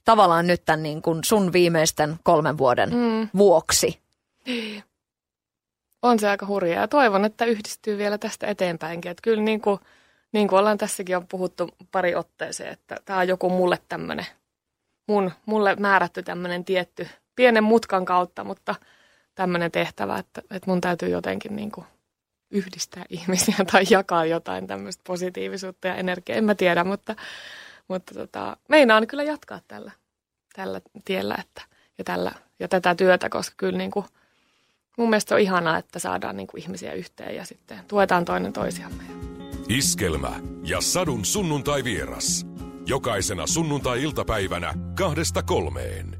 tavallaan 0.04 0.46
nyt 0.46 0.64
tämän 0.64 0.82
niin 0.82 1.02
kuin 1.02 1.24
sun 1.24 1.52
viimeisten 1.52 2.16
kolmen 2.22 2.58
vuoden 2.58 2.90
mm. 2.94 3.28
vuoksi. 3.36 4.00
On 6.02 6.18
se 6.18 6.28
aika 6.28 6.46
hurjaa 6.46 6.80
ja 6.80 6.88
toivon, 6.88 7.24
että 7.24 7.44
yhdistyy 7.44 7.98
vielä 7.98 8.18
tästä 8.18 8.46
eteenpäinkin. 8.46 9.10
Että 9.10 9.22
kyllä 9.22 9.42
niin 9.42 9.60
kuin, 9.60 9.80
niin 10.32 10.48
kuin 10.48 10.58
ollaan 10.58 10.78
tässäkin 10.78 11.16
on 11.16 11.26
puhuttu 11.26 11.68
pari 11.92 12.14
otteeseen, 12.14 12.72
että 12.72 12.96
tämä 13.04 13.18
on 13.18 13.28
joku 13.28 13.50
mulle 13.50 13.78
tämmöinen, 13.88 14.26
mun, 15.08 15.32
mulle 15.46 15.76
määrätty 15.76 16.22
tämmöinen 16.22 16.64
tietty 16.64 17.08
pienen 17.36 17.64
mutkan 17.64 18.04
kautta, 18.04 18.44
mutta 18.44 18.74
tämmöinen 19.34 19.70
tehtävä, 19.70 20.18
että, 20.18 20.42
että 20.50 20.70
mun 20.70 20.80
täytyy 20.80 21.08
jotenkin 21.08 21.56
niin 21.56 21.72
kuin 21.72 21.86
yhdistää 22.50 23.04
ihmisiä 23.18 23.54
tai 23.72 23.84
jakaa 23.90 24.24
jotain 24.24 24.66
tämmöistä 24.66 25.02
positiivisuutta 25.06 25.88
ja 25.88 25.94
energiaa. 25.94 26.38
En 26.38 26.44
mä 26.44 26.54
tiedä, 26.54 26.84
mutta, 26.84 27.16
mutta 27.88 28.14
tota, 28.14 28.56
meinaan 28.68 29.06
kyllä 29.06 29.22
jatkaa 29.22 29.60
tällä, 29.68 29.92
tällä 30.52 30.80
tiellä 31.04 31.36
että, 31.40 31.62
ja, 31.98 32.04
tällä, 32.04 32.32
ja 32.58 32.68
tätä 32.68 32.94
työtä, 32.94 33.28
koska 33.28 33.54
kyllä 33.56 33.78
niin 33.78 33.90
kuin, 33.90 34.06
mun 34.96 35.10
mielestä 35.10 35.34
on 35.34 35.40
ihanaa, 35.40 35.78
että 35.78 35.98
saadaan 35.98 36.36
niin 36.36 36.46
kuin 36.46 36.62
ihmisiä 36.62 36.92
yhteen 36.92 37.36
ja 37.36 37.44
sitten 37.44 37.78
tuetaan 37.88 38.24
toinen 38.24 38.52
toisiamme. 38.52 39.02
Iskelmä 39.68 40.40
ja 40.62 40.80
Sadun 40.80 41.24
sunnuntai 41.24 41.84
vieras. 41.84 42.46
Jokaisena 42.86 43.46
sunnuntai-iltapäivänä 43.46 44.74
kahdesta 44.94 45.42
kolmeen. 45.42 46.19